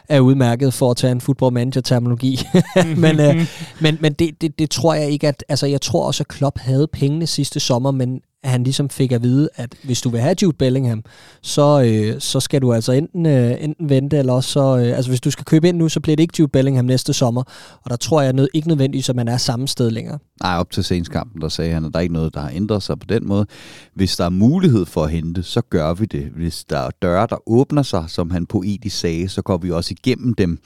[0.08, 2.40] er udmærket for at tage en football manager-terminologi.
[2.96, 3.46] men øh,
[3.82, 5.44] men, men det, det, det tror jeg ikke, at...
[5.48, 9.12] Altså, jeg tror også, at Klopp havde pengene sidste sommer, men at han ligesom fik
[9.12, 11.04] at vide, at hvis du vil have Jude Bellingham,
[11.42, 14.76] så, øh, så skal du altså enten, øh, enten vente, eller også så...
[14.76, 17.12] Øh, altså hvis du skal købe ind nu, så bliver det ikke Jude Bellingham næste
[17.12, 17.42] sommer.
[17.82, 20.18] Og der tror jeg nød, ikke nødvendigvis, at man er samme sted længere.
[20.42, 22.82] Nej, op til senskampen, der sagde han, at der er ikke noget, der har ændret
[22.82, 23.46] sig på den måde.
[23.94, 26.24] Hvis der er mulighed for at hente, så gør vi det.
[26.36, 29.94] Hvis der er døre, der åbner sig, som han poetisk sagde, så går vi også
[30.00, 30.58] igennem dem.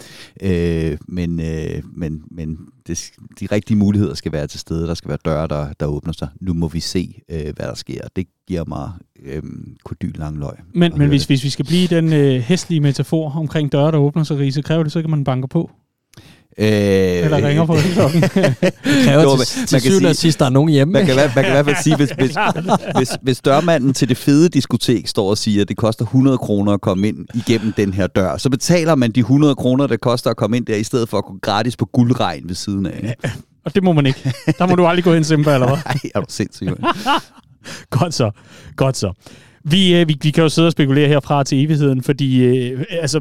[0.42, 2.58] Øh, men, øh, men, men
[2.88, 4.86] det, de rigtige muligheder skal være til stede.
[4.86, 6.28] Der skal være døre, der, der åbner sig.
[6.40, 8.00] Nu må vi se, øh, hvad der sker.
[8.16, 9.42] Det giver mig øh,
[9.84, 10.54] kodyl lang løg.
[10.74, 14.22] Men, men hvis, hvis vi skal blive den øh, hæstlige metafor omkring døre, der åbner
[14.22, 15.70] sig, Riese, kræver det så, kan man banke på?
[16.60, 18.22] Øh, Eller ringer på klokken.
[18.22, 18.72] det
[19.04, 20.92] kræver jo, til, til syvende og sidst, der er nogen hjemme.
[20.92, 22.36] Man kan, man kan i hvert fald sige, hvis, hvis,
[22.98, 26.72] hvis, hvis dørmanden til det fede diskotek står og siger, at det koster 100 kroner
[26.72, 30.30] at komme ind igennem den her dør, så betaler man de 100 kroner, det koster
[30.30, 33.14] at komme ind der, i stedet for at gå gratis på guldregn ved siden af.
[33.24, 33.30] Ja,
[33.64, 34.32] og det må man ikke.
[34.58, 35.76] Der må du aldrig gå ind, Simba, eller hvad?
[35.86, 36.70] Nej, er du sindssygt.
[37.90, 38.30] Godt så.
[38.76, 39.12] Godt så.
[39.64, 43.20] Vi, øh, vi, vi kan jo sidde og spekulere herfra til evigheden, fordi øh, altså,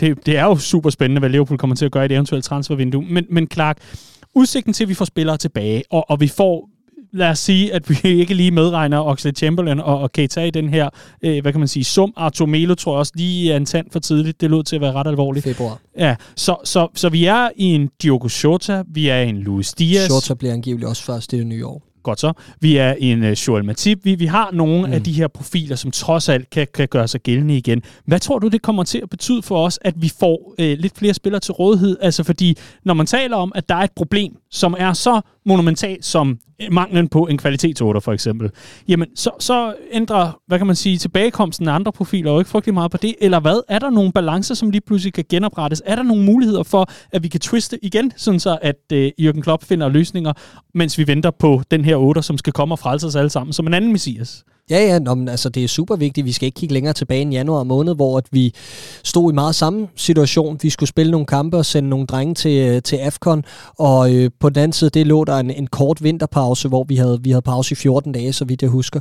[0.00, 2.44] det, det er jo super spændende, hvad Liverpool kommer til at gøre i et eventuelt
[2.44, 3.04] transfervindue.
[3.10, 3.78] Men, men Clark,
[4.34, 6.68] udsigten til, at vi får spillere tilbage, og, og vi får
[7.12, 10.68] lad os sige, at vi ikke lige medregner Oxlade Chamberlain og, og Keita i den
[10.68, 10.88] her,
[11.22, 12.12] øh, hvad kan man sige, sum.
[12.16, 14.40] Artur Melo tror jeg også lige er en tand for tidligt.
[14.40, 15.44] Det lød til at være ret alvorligt.
[15.44, 15.78] Februar.
[15.98, 19.72] Ja, så, så, så vi er i en Diogo Jota, vi er i en Luis
[19.72, 20.10] Diaz.
[20.10, 21.89] Jota bliver angiveligt også først i det nye år.
[22.02, 22.32] Godt så.
[22.60, 24.04] Vi er en uh, Joel Matip.
[24.04, 24.92] Vi, vi har nogle mm.
[24.92, 27.82] af de her profiler, som trods alt kan, kan gøre sig gældende igen.
[28.04, 30.98] Hvad tror du, det kommer til at betyde for os, at vi får uh, lidt
[30.98, 31.96] flere spillere til rådighed?
[32.00, 35.20] Altså fordi, når man taler om, at der er et problem, som er så
[35.50, 36.38] monumental som
[36.70, 38.50] manglen på en kvalitetsorder for eksempel,
[38.88, 42.74] jamen så, så ændrer, hvad kan man sige, tilbagekomsten af andre profiler jo ikke frygtelig
[42.74, 43.60] meget på det, eller hvad?
[43.68, 45.82] Er der nogle balancer, som lige pludselig kan genoprettes?
[45.86, 49.40] Er der nogle muligheder for, at vi kan twiste igen, sådan så at øh, Jürgen
[49.40, 50.32] Klopp finder løsninger,
[50.74, 53.52] mens vi venter på den her otter, som skal komme og frelse os alle sammen,
[53.52, 54.44] som en anden messias?
[54.70, 56.24] Ja, ja, nå, men altså, det er super vigtigt.
[56.24, 58.54] Vi skal ikke kigge længere tilbage end januar måned, hvor at vi
[59.04, 60.58] stod i meget samme situation.
[60.62, 63.44] Vi skulle spille nogle kampe og sende nogle drenge til, øh, til AFCON,
[63.78, 66.96] og øh, på den anden side, det lå der en, en kort vinterpause, hvor vi
[66.96, 69.00] havde, vi havde pause i 14 dage, så vidt jeg husker.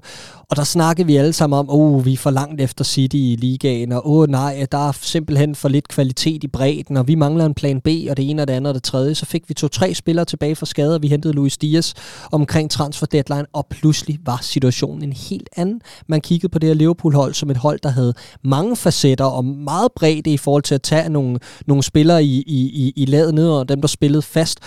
[0.49, 3.37] Og der snakkede vi alle sammen om, oh, vi er for langt efter City i
[3.39, 7.15] ligaen, og åh oh, nej, der er simpelthen for lidt kvalitet i bredden, og vi
[7.15, 9.15] mangler en plan B, og det ene og det andet og det tredje.
[9.15, 11.93] Så fik vi to-tre spillere tilbage fra skade, og vi hentede Luis Dias
[12.31, 15.81] omkring transfer deadline, og pludselig var situationen en helt an.
[16.07, 19.91] Man kiggede på det her Liverpool-hold som et hold, der havde mange facetter og meget
[19.95, 23.49] bredde i forhold til at tage nogle, nogle spillere i, i, i, i ladet ned,
[23.49, 24.59] og dem, der spillede fast.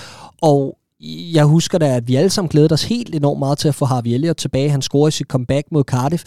[0.43, 0.78] Og
[1.32, 3.84] jeg husker da, at vi alle sammen glædede os helt enormt meget til at få
[3.84, 4.70] Harvey Elliott tilbage.
[4.70, 6.24] Han scorede i sit comeback mod Cardiff.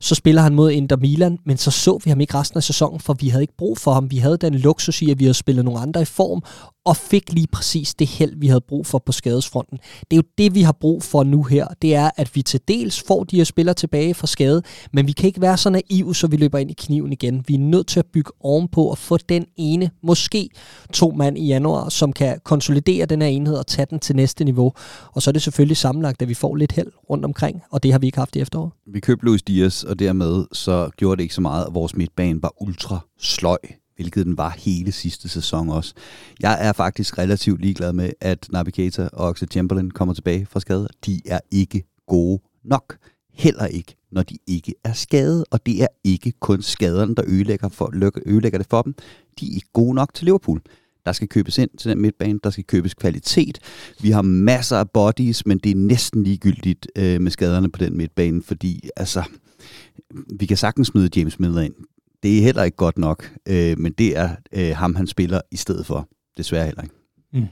[0.00, 3.00] Så spiller han mod Inter Milan, men så så vi ham ikke resten af sæsonen,
[3.00, 4.10] for vi havde ikke brug for ham.
[4.10, 6.42] Vi havde den luksus i, at vi havde spillet nogle andre i form,
[6.84, 9.78] og fik lige præcis det held, vi havde brug for på skadesfronten.
[10.10, 11.66] Det er jo det, vi har brug for nu her.
[11.82, 14.62] Det er, at vi til dels får de her spillere tilbage fra skade,
[14.92, 17.44] men vi kan ikke være så naive, så vi løber ind i kniven igen.
[17.46, 20.48] Vi er nødt til at bygge ovenpå og få den ene, måske
[20.92, 24.44] to mand i januar, som kan konsolidere den her enhed og tage den til næste
[24.44, 24.72] niveau.
[25.12, 27.92] Og så er det selvfølgelig sammenlagt, at vi får lidt held rundt omkring, og det
[27.92, 28.72] har vi ikke haft i efteråret.
[28.92, 32.42] Vi købte Luis Dias, og dermed så gjorde det ikke så meget, at vores midtbane
[32.42, 33.58] var ultra sløj
[33.96, 35.94] hvilket den var hele sidste sæson også.
[36.40, 40.88] Jeg er faktisk relativt ligeglad med, at Navigator og Oxlade Chamberlain kommer tilbage fra skade.
[41.06, 42.96] De er ikke gode nok.
[43.32, 47.68] Heller ikke, når de ikke er skadet, og det er ikke kun skaderne, der ødelægger,
[47.68, 47.90] for,
[48.26, 48.94] ødelægger det for dem.
[49.40, 50.60] De er ikke gode nok til Liverpool.
[51.04, 53.58] Der skal købes ind til den midtbane, der skal købes kvalitet.
[54.00, 57.96] Vi har masser af bodies, men det er næsten ligegyldigt øh, med skaderne på den
[57.96, 59.22] midtbane, fordi altså,
[60.38, 61.74] vi kan sagtens smide James Miller ind
[62.24, 65.56] det er heller ikke godt nok, øh, men det er øh, ham, han spiller i
[65.56, 66.08] stedet for.
[66.36, 66.94] Desværre heller ikke.
[67.32, 67.46] Mm.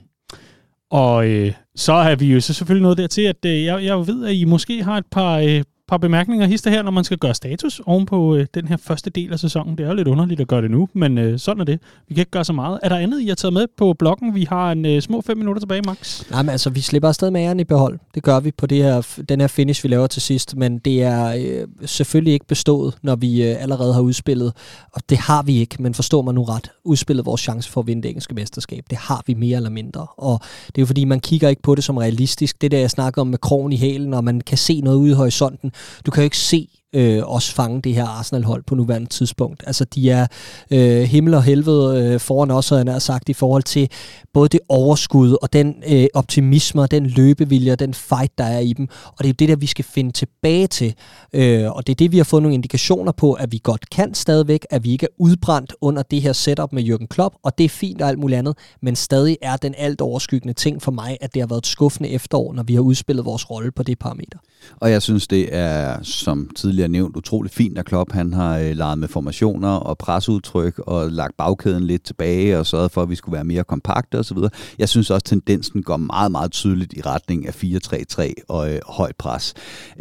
[0.91, 4.27] Og øh, så har vi jo så selvfølgelig noget dertil, at øh, jeg, jeg ved,
[4.27, 5.63] at I måske har et par, øh,
[5.93, 9.11] par bemærkninger hister her, når man skal gøre status oven på øh, den her første
[9.11, 9.79] del af sæsonen.
[9.79, 11.81] Det er jo lidt underligt at gøre det nu, men øh, sådan er det.
[12.09, 12.81] Vi kan ikke gøre så meget.
[12.83, 14.35] Er der andet, I har taget med på bloggen?
[14.35, 16.31] Vi har en øh, små fem minutter tilbage, Max.
[16.31, 17.99] Nej, men altså, vi slipper afsted med æren i behold.
[18.15, 21.03] Det gør vi på det her, den her finish, vi laver til sidst, men det
[21.03, 24.53] er øh, selvfølgelig ikke bestået, når vi øh, allerede har udspillet,
[24.93, 27.87] og det har vi ikke, men forstår man nu ret, udspillet vores chance for at
[27.87, 28.85] vinde det engelske mesterskab.
[28.91, 31.75] Det har vi mere eller mindre, og det er jo fordi, man kigger ikke på
[31.75, 32.63] det som realistisk.
[32.63, 35.11] Det der, jeg snakker om med krogen i hælen, og man kan se noget ude
[35.11, 35.73] i horisonten.
[36.07, 39.63] Du kan jo ikke se øh, også fange det her Arsenal-hold på nuværende tidspunkt.
[39.67, 40.27] Altså, de er
[40.71, 43.89] øh, himmel og helvede øh, foran os, havde jeg sagt, i forhold til
[44.35, 48.59] både det overskud og den øh, optimisme og den løbevilje og den fight, der er
[48.59, 48.89] i dem.
[49.07, 50.95] Og det er jo det der, vi skal finde tilbage til.
[51.33, 54.15] Øh, og det er det, vi har fået nogle indikationer på, at vi godt kan
[54.15, 57.65] stadigvæk, at vi ikke er udbrændt under det her setup med Jürgen Klopp, og det
[57.65, 61.19] er fint og alt muligt andet, men stadig er den alt overskyggende ting for mig,
[61.21, 63.99] at det har været et skuffende efterår, når vi har udspillet vores rolle på det
[63.99, 64.39] parameter.
[64.81, 68.71] Og jeg synes, det er, som tidligere nævnt, utroligt fint, at Klopp han har øh,
[68.77, 73.15] leget med formationer og presudtryk og lagt bagkæden lidt tilbage og sørget for, at vi
[73.15, 74.39] skulle være mere kompakte osv.
[74.79, 78.81] Jeg synes også, at tendensen går meget, meget tydeligt i retning af 4-3-3 og øh,
[78.87, 79.55] højt pres.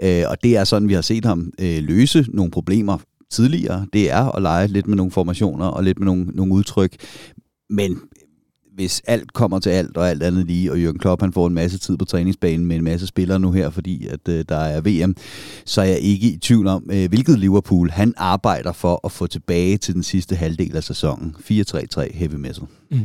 [0.04, 2.98] Øh, og det er sådan, vi har set ham øh, løse nogle problemer
[3.32, 3.86] tidligere.
[3.94, 6.96] Det er at lege lidt med nogle formationer og lidt med nogle, nogle udtryk.
[7.70, 8.00] Men
[8.76, 11.54] hvis alt kommer til alt, og alt andet lige, og Jürgen Klopp han får en
[11.54, 14.82] masse tid på træningsbanen med en masse spillere nu her, fordi at øh, der er
[14.82, 15.16] VM,
[15.66, 19.28] så er jeg ikke i tvivl om, øh, hvilket Liverpool han arbejder for at få
[19.28, 21.36] tilbage til den sidste halvdel af sæsonen.
[21.40, 22.64] 4-3-3 heavy metal.
[22.92, 23.00] Mm.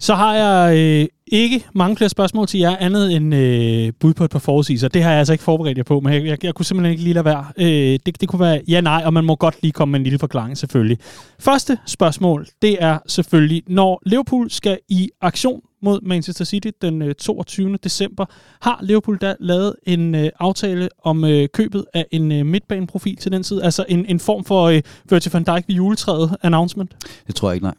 [0.00, 4.24] Så har jeg øh, ikke mange flere spørgsmål til jer, andet end øh, bud på
[4.24, 4.88] et par forudsigelser.
[4.88, 7.02] Det har jeg altså ikke forberedt jer på, men jeg, jeg, jeg kunne simpelthen ikke
[7.02, 7.44] lige lade være.
[7.56, 10.04] Øh, det, det kunne være ja, nej, og man må godt lige komme med en
[10.04, 10.98] lille forklaring selvfølgelig.
[11.38, 17.14] Første spørgsmål, det er selvfølgelig, når Liverpool skal i aktion mod Manchester City den øh,
[17.14, 17.76] 22.
[17.84, 18.26] december,
[18.60, 23.32] har Liverpool da lavet en øh, aftale om øh, købet af en øh, midtbaneprofil til
[23.32, 23.62] den tid?
[23.62, 26.96] Altså en, en form for øh, Virgil van Dijk ved juletræet announcement?
[27.26, 27.74] Det tror jeg ikke, nej.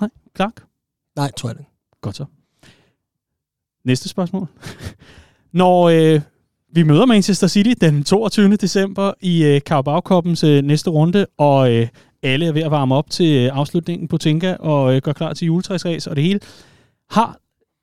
[0.00, 0.71] Nej, Clark?
[1.16, 1.64] Nej, tror jeg det.
[2.00, 2.24] Godt så.
[3.84, 4.46] Næste spørgsmål.
[5.52, 6.20] Når øh,
[6.72, 8.56] vi møder Manchester City den 22.
[8.56, 11.88] december i øh, Carabao Cup'ens øh, næste runde, og øh,
[12.22, 15.32] alle er ved at varme op til øh, afslutningen på Tinka og øh, gør klar
[15.32, 16.40] til juletræsræs og det hele.
[17.10, 17.38] Har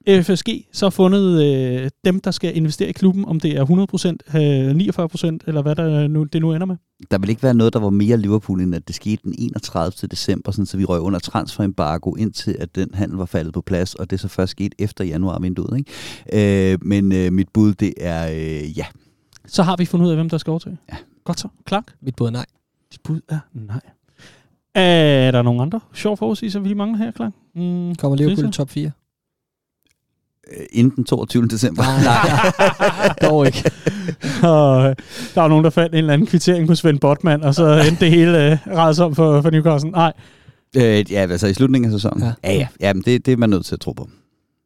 [0.10, 4.72] FSG så fundet øh, dem, der skal investere i klubben, om det er 100%, øh,
[4.72, 6.76] 49% eller hvad der nu, det nu ender med?
[7.12, 10.08] Der vil ikke være noget, der var mere Liverpool, end at det skete den 31.
[10.12, 13.96] december, sådan, så vi røg under transferembargo, indtil at den handel var faldet på plads,
[13.96, 15.78] og det så først skete efter januar-vinduet.
[15.78, 16.72] Ikke?
[16.74, 18.86] Øh, men øh, mit bud, det er øh, ja.
[19.48, 20.78] Så har vi fundet ud af, hvem der skal overtage?
[20.92, 20.98] Ja.
[21.24, 21.48] Godt så.
[21.68, 21.94] Clark?
[22.02, 22.46] Mit bud er nej.
[22.92, 23.82] Dit bud er nej.
[24.76, 27.34] Er der nogen andre sjov forudsigelser, vi lige mangler her, Clark?
[27.56, 28.92] Mm, Kommer Liverpool i top 4?
[30.58, 31.48] Øh, inden den 22.
[31.48, 31.84] december.
[31.84, 33.14] Nej, nej.
[33.22, 33.72] Dog ikke.
[34.44, 34.96] Og øh,
[35.36, 38.06] der var nogen, der fandt en eller anden kvittering på Svend Botman, og så endte
[38.06, 39.92] det hele øh, ret om for, for Newcastle.
[39.92, 40.14] Nej,
[40.78, 42.24] Øh, ja, altså i slutningen af sæsonen.
[42.24, 42.34] Ja.
[42.44, 42.68] Ja, ja.
[42.82, 42.94] ja.
[42.94, 44.10] men det, det er man nødt til at tro på.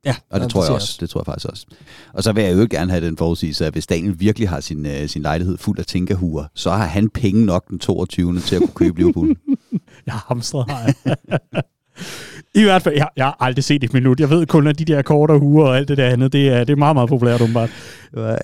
[0.06, 0.98] Ja, Og det tror jeg også.
[1.00, 1.66] Det tror jeg faktisk også.
[2.14, 4.86] Og så vil jeg jo gerne have den forudsigelse, at hvis Daniel virkelig har sin,
[4.86, 8.40] øh, sin lejlighed fuld af tænkerhuer, så har han penge nok den 22.
[8.40, 9.28] til at kunne købe Liverpool.
[10.06, 11.16] jeg har hamstret har jeg.
[12.56, 14.20] I hvert fald, jeg, jeg har aldrig set et minut.
[14.20, 16.50] Jeg ved kun, at de der kort og huer og alt det der andet, det
[16.50, 17.70] er, det er meget, meget populært, åbenbart.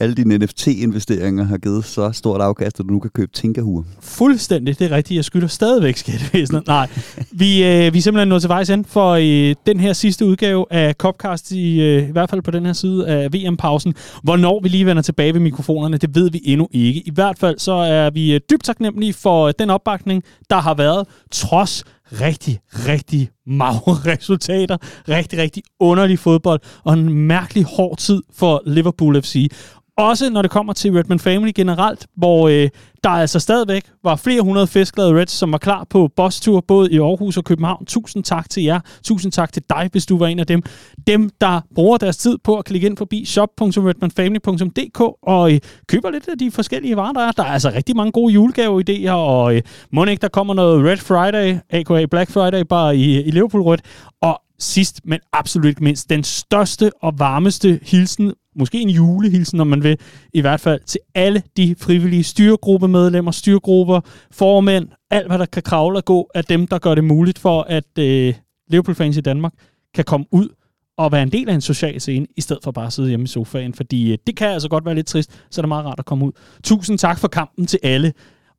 [0.01, 3.83] Alle dine NFT-investeringer har givet så stort afkast, at du nu kan købe tænkerhuer.
[4.01, 5.15] Fuldstændig, det er rigtigt.
[5.15, 6.67] Jeg skylder stadigvæk skattevæsenet.
[6.67, 6.87] Nej,
[7.31, 10.65] vi, øh, vi er simpelthen nået til vejs end for øh, den her sidste udgave
[10.69, 13.93] af Copcast, i, øh, i hvert fald på den her side af VM-pausen.
[14.23, 16.99] Hvornår vi lige vender tilbage ved mikrofonerne, det ved vi endnu ikke.
[16.99, 20.73] I hvert fald så er vi øh, dybt taknemmelige for øh, den opbakning, der har
[20.73, 24.77] været, trods rigtig, rigtig magre resultater,
[25.09, 29.51] rigtig, rigtig underlig fodbold og en mærkelig hård tid for Liverpool FC.
[29.99, 32.69] Også når det kommer til Redman Family generelt, hvor øh,
[33.03, 36.99] der altså stadigvæk var flere hundrede fiskede Reds, som var klar på bosstur både i
[36.99, 37.85] Aarhus og København.
[37.85, 38.79] Tusind tak til jer.
[39.03, 40.63] Tusind tak til dig, hvis du var en af dem.
[41.07, 46.27] Dem, der bruger deres tid på at klikke ind forbi shop.redmanfamily.dk og øh, køber lidt
[46.27, 47.31] af de forskellige varer, der er.
[47.31, 50.97] Der er altså rigtig mange gode julegaveidéer, og øh, må ikke, der kommer noget Red
[50.97, 53.81] Friday, aka Black Friday, bare i, i Liverpool Rødt.
[54.21, 59.67] Og sidst, men absolut ikke mindst, den største og varmeste hilsen, måske en julehilsen, om
[59.67, 59.97] man vil,
[60.33, 64.01] i hvert fald til alle de frivillige styregruppemedlemmer, styregrupper,
[64.31, 67.61] formænd, alt hvad der kan kravle og gå, af dem, der gør det muligt for,
[67.61, 68.33] at øh,
[68.67, 69.53] Liverpool-fans i Danmark
[69.95, 70.49] kan komme ud
[70.97, 73.23] og være en del af en social scene, i stedet for bare at sidde hjemme
[73.23, 75.85] i sofaen, fordi øh, det kan altså godt være lidt trist, så er det meget
[75.85, 76.31] rart at komme ud.
[76.63, 78.13] Tusind tak for kampen til alle.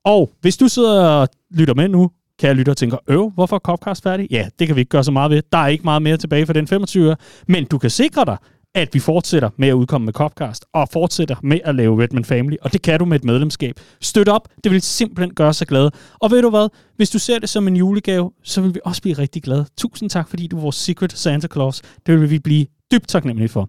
[0.05, 3.57] Og hvis du sidder og lytter med nu, kan jeg lytte og tænker, øv, hvorfor
[3.57, 4.27] er Copcast færdig?
[4.31, 5.43] Ja, det kan vi ikke gøre så meget ved.
[5.53, 7.17] Der er ikke meget mere tilbage for den 25
[7.49, 8.37] men du kan sikre dig,
[8.75, 12.57] at vi fortsætter med at udkomme med Copcast, og fortsætter med at lave Redman Family,
[12.63, 13.81] og det kan du med et medlemskab.
[14.01, 15.91] Støt op, det vil simpelthen gøre sig glad.
[16.19, 19.03] Og ved du hvad, hvis du ser det som en julegave, så vil vi også
[19.03, 19.67] blive rigtig glade.
[19.77, 21.83] Tusind tak, fordi du er vores Secret Santa Claus.
[22.07, 23.69] Det vil vi blive dybt taknemmelige for.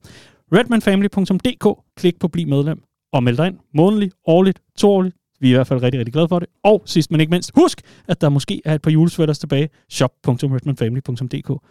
[0.53, 2.83] redmanfamily.dk, klik på Bliv medlem,
[3.13, 5.15] og meld dig ind månedligt, årligt, toårligt.
[5.39, 6.47] Vi er i hvert fald rigtig, rigtig glade for det.
[6.63, 9.69] Og sidst men ikke mindst, husk, at der måske er et par julesvætters tilbage.
[9.89, 11.63] shop.redmanfamily.dk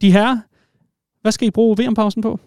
[0.00, 0.38] De her,
[1.22, 2.40] hvad skal I bruge VM-pausen på?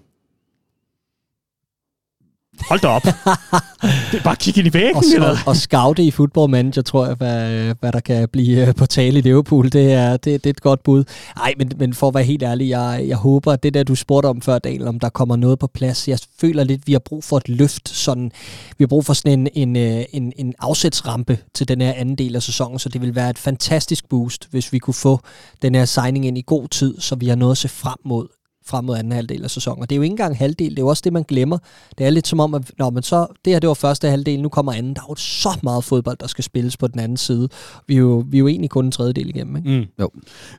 [2.59, 3.03] Hold da op.
[3.03, 5.29] det er bare at kigge ind i væggen, Og, eller?
[5.29, 8.85] og, og scoute i Football Manager, tror jeg, hvad, hvad der kan blive øh, på
[8.85, 9.69] tale i Liverpool.
[9.69, 11.03] Det er, det, det er et godt bud.
[11.35, 13.95] Nej, men, men for at være helt ærlig, jeg, jeg håber, at det der, du
[13.95, 16.07] spurgte om før, Daniel, om der kommer noget på plads.
[16.07, 17.89] Jeg føler lidt, vi har brug for et løft.
[17.89, 18.31] Sådan,
[18.77, 22.15] vi har brug for sådan en, en, øh, en, en afsætsrampe til den her anden
[22.15, 25.19] del af sæsonen, så det vil være et fantastisk boost, hvis vi kunne få
[25.61, 28.27] den her signing ind i god tid, så vi har noget at se frem mod
[28.66, 29.82] frem mod anden halvdel af sæsonen.
[29.82, 31.57] Og det er jo ikke engang halvdel, det er jo også det, man glemmer.
[31.97, 34.41] Det er lidt som om, at når man så, det her det var første halvdel,
[34.41, 34.93] nu kommer anden.
[34.93, 37.49] Der er jo så meget fodbold, der skal spilles på den anden side.
[37.88, 39.55] Vi er jo, vi er jo egentlig kun en tredjedel igennem.
[39.57, 39.70] Ikke?
[39.70, 39.86] Mm.
[39.99, 40.09] Jo.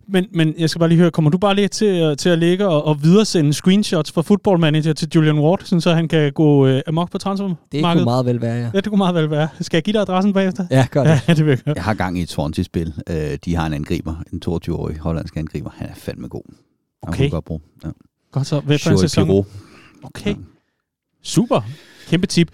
[0.09, 2.39] Men, men jeg skal bare lige høre, kommer du bare lige til, at- til at
[2.39, 6.33] ligge og, og videresende screenshots fra Football Manager til Julian Ward, sådan så han kan
[6.33, 7.73] gå øh, amok på transfermarkedet?
[7.73, 8.71] Det kunne meget vel være, ja.
[8.75, 9.49] Ja, det kunne meget vel være.
[9.61, 10.67] Skal jeg give dig adressen bagefter?
[10.71, 11.21] Ja, gør det.
[11.29, 11.75] Ja, det vil jeg gøre.
[11.77, 12.93] Jeg har gang i et Swansea-spil.
[13.11, 15.71] Øh, de har en angriber, en 22-årig hollandsk angriber.
[15.77, 16.43] Han er fandme god.
[17.03, 17.31] Okay.
[17.31, 17.61] godt bruge.
[17.85, 17.89] Ja.
[18.33, 18.61] Godt så.
[18.61, 19.27] Hvad for en sæson?
[19.27, 19.45] Pirou.
[20.03, 20.37] Okay.
[21.23, 21.61] Super.
[22.09, 22.51] Kæmpe tip.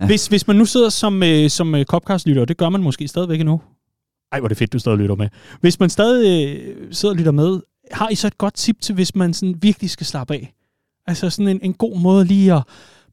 [0.00, 0.06] Ja.
[0.06, 3.08] Hvis, hvis man nu sidder som, øh, som øh, Copcast-lytter, og det gør man måske
[3.08, 3.60] stadigvæk endnu.
[4.32, 5.28] Ej, hvor er det fedt, du stadig lytter med.
[5.60, 7.60] Hvis man stadig øh, sidder og lytter med,
[7.92, 10.54] har I så et godt tip til, hvis man sådan virkelig skal slappe af?
[11.06, 12.62] Altså sådan en, en god måde lige at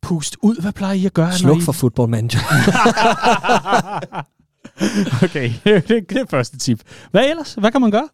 [0.02, 0.62] puste ud.
[0.62, 1.28] Hvad plejer I at gøre?
[1.28, 1.62] når Sluk I...
[1.62, 2.40] for Football Manager.
[5.26, 6.82] okay, det, det, det er første tip.
[7.12, 7.54] Hvad ellers?
[7.54, 8.10] Hvad kan man gøre?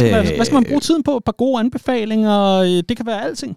[0.00, 1.16] Hvad skal, øh, Øh, hvad skal man bruge tiden på?
[1.16, 2.40] Et par gode anbefalinger?
[2.60, 3.56] Øh, Det kan være alting.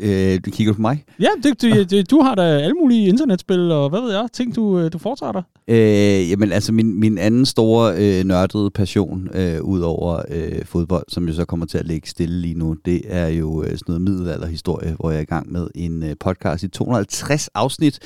[0.00, 1.04] Øh, du kigger på mig?
[1.20, 4.56] Ja, det, det, det, du har da alle mulige internetspil, og hvad ved jeg, ting
[4.56, 5.42] du, øh, du foretager dig.
[5.68, 11.04] Øh, jamen altså, min, min anden store øh, nørdede passion, øh, ud over øh, fodbold,
[11.08, 13.84] som jo så kommer til at ligge stille lige nu, det er jo øh, sådan
[13.86, 17.98] noget middelalderhistorie, hvor jeg er i gang med en øh, podcast i 250 afsnit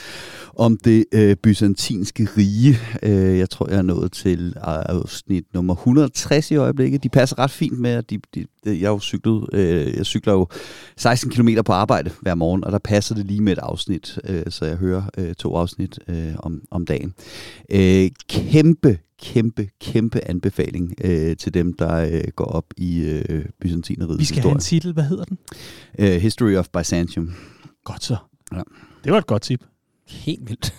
[0.56, 2.78] om det øh, byzantinske rige.
[3.02, 7.02] Øh, jeg tror, jeg er nået til afsnit nummer 160 i øjeblikket.
[7.02, 10.32] De passer ret fint med, at de, de, de, jeg, jo cyklet, øh, jeg cykler
[10.32, 10.46] jo
[10.96, 14.42] 16 km på arbejde hver morgen, og der passer det lige med et afsnit, øh,
[14.48, 17.14] så jeg hører øh, to afsnit øh, om, om dagen.
[17.70, 24.18] Øh, kæmpe, kæmpe, kæmpe anbefaling øh, til dem, der øh, går op i øh, Byzantineriet.
[24.18, 24.50] Vi skal historie.
[24.52, 24.92] have en titel.
[24.92, 25.38] Hvad hedder den?
[25.98, 27.34] Uh, History of Byzantium.
[27.84, 28.16] Godt så.
[28.52, 28.60] Ja.
[29.04, 29.64] Det var et godt tip.
[30.08, 30.74] Helt vildt.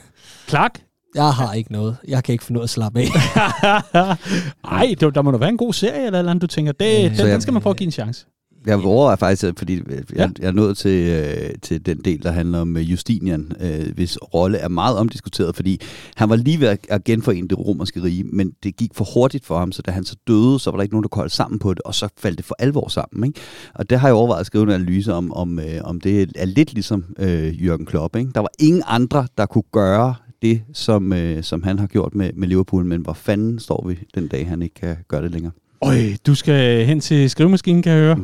[0.49, 0.79] Clark?
[1.15, 1.97] Jeg har ikke noget.
[2.07, 3.05] Jeg kan ikke finde ud af at slappe af.
[4.71, 7.11] Ej, der, der må da være en god serie eller, andet, du tænker, det, Øh,
[7.11, 8.25] den, jeg- den skal man prøve at give en chance.
[8.65, 10.21] Jeg overvejer faktisk, fordi øh, Ja.
[10.21, 13.93] jeg, jeg er nået til, øh, til den del, der handler om øh, Justinian, øh,
[13.95, 15.81] hvis rolle er meget omdiskuteret, fordi
[16.15, 19.59] han var lige ved at- genforene det romerske rige, men det gik for hurtigt for
[19.59, 21.59] ham, så da han så døde, så var der ikke nogen, der kunne holde sammen
[21.59, 23.27] på det, og så faldt det for alvor sammen.
[23.27, 23.39] Ikke?
[23.75, 26.45] Og det har jeg overvejet at skrive en analyse om, om, øh, om det er
[26.45, 28.15] lidt ligesom øh, Jürgen Klopp.
[28.15, 28.31] Ikke?
[28.35, 32.29] Der var ingen andre, der kunne gøre det, som, øh, som han har gjort med,
[32.35, 35.51] med Liverpool, men hvor fanden står vi den dag, han ikke kan gøre det længere?
[35.85, 38.17] Øj, du skal hen til skrivemaskinen, kan jeg høre.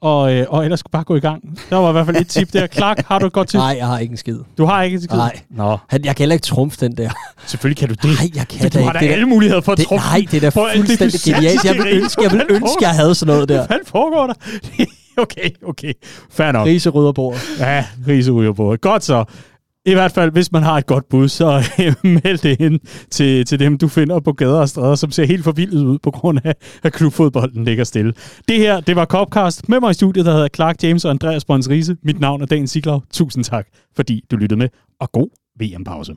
[0.00, 1.58] Og, øh, og ellers bare gå i gang.
[1.70, 2.66] Der var i hvert fald et tip der.
[2.66, 3.58] Clark, har du et godt tip?
[3.58, 4.38] Nej, jeg har ikke en skid.
[4.58, 5.16] Du har ikke et skid?
[5.16, 5.40] Nej.
[5.50, 7.10] Nå, Han, jeg kan heller ikke trumfe den der.
[7.46, 8.04] selvfølgelig kan du det.
[8.04, 8.92] Nej, jeg kan du da har ikke.
[8.94, 10.06] da Det er alle muligheder for at det, trumfe.
[10.06, 11.64] nej, det er da det fuldstændig genialt.
[11.64, 13.66] Jeg vil ønske, jeg, vil ønske, jeg havde sådan noget der.
[13.70, 14.34] Hvad foregår der?
[15.22, 15.92] okay, okay.
[16.30, 16.66] Fair nok.
[16.66, 17.40] Rise rydder bordet.
[17.60, 18.76] Ja, riseryger på.
[18.80, 19.24] Godt så.
[19.86, 22.80] I hvert fald, hvis man har et godt bud, så øh, meld det ind
[23.10, 26.10] til, til dem, du finder på gader og stræder, som ser helt forvildet ud på
[26.10, 28.12] grund af, at klubfodbolden ligger stille.
[28.48, 29.68] Det her, det var Copcast.
[29.68, 31.96] Med mig i studiet, der hedder Clark James og Andreas Brøns Riese.
[32.02, 33.02] Mit navn er Dan Siglau.
[33.12, 33.66] Tusind tak,
[33.96, 34.68] fordi du lyttede med,
[35.00, 35.28] og god
[35.60, 36.12] VM-pause.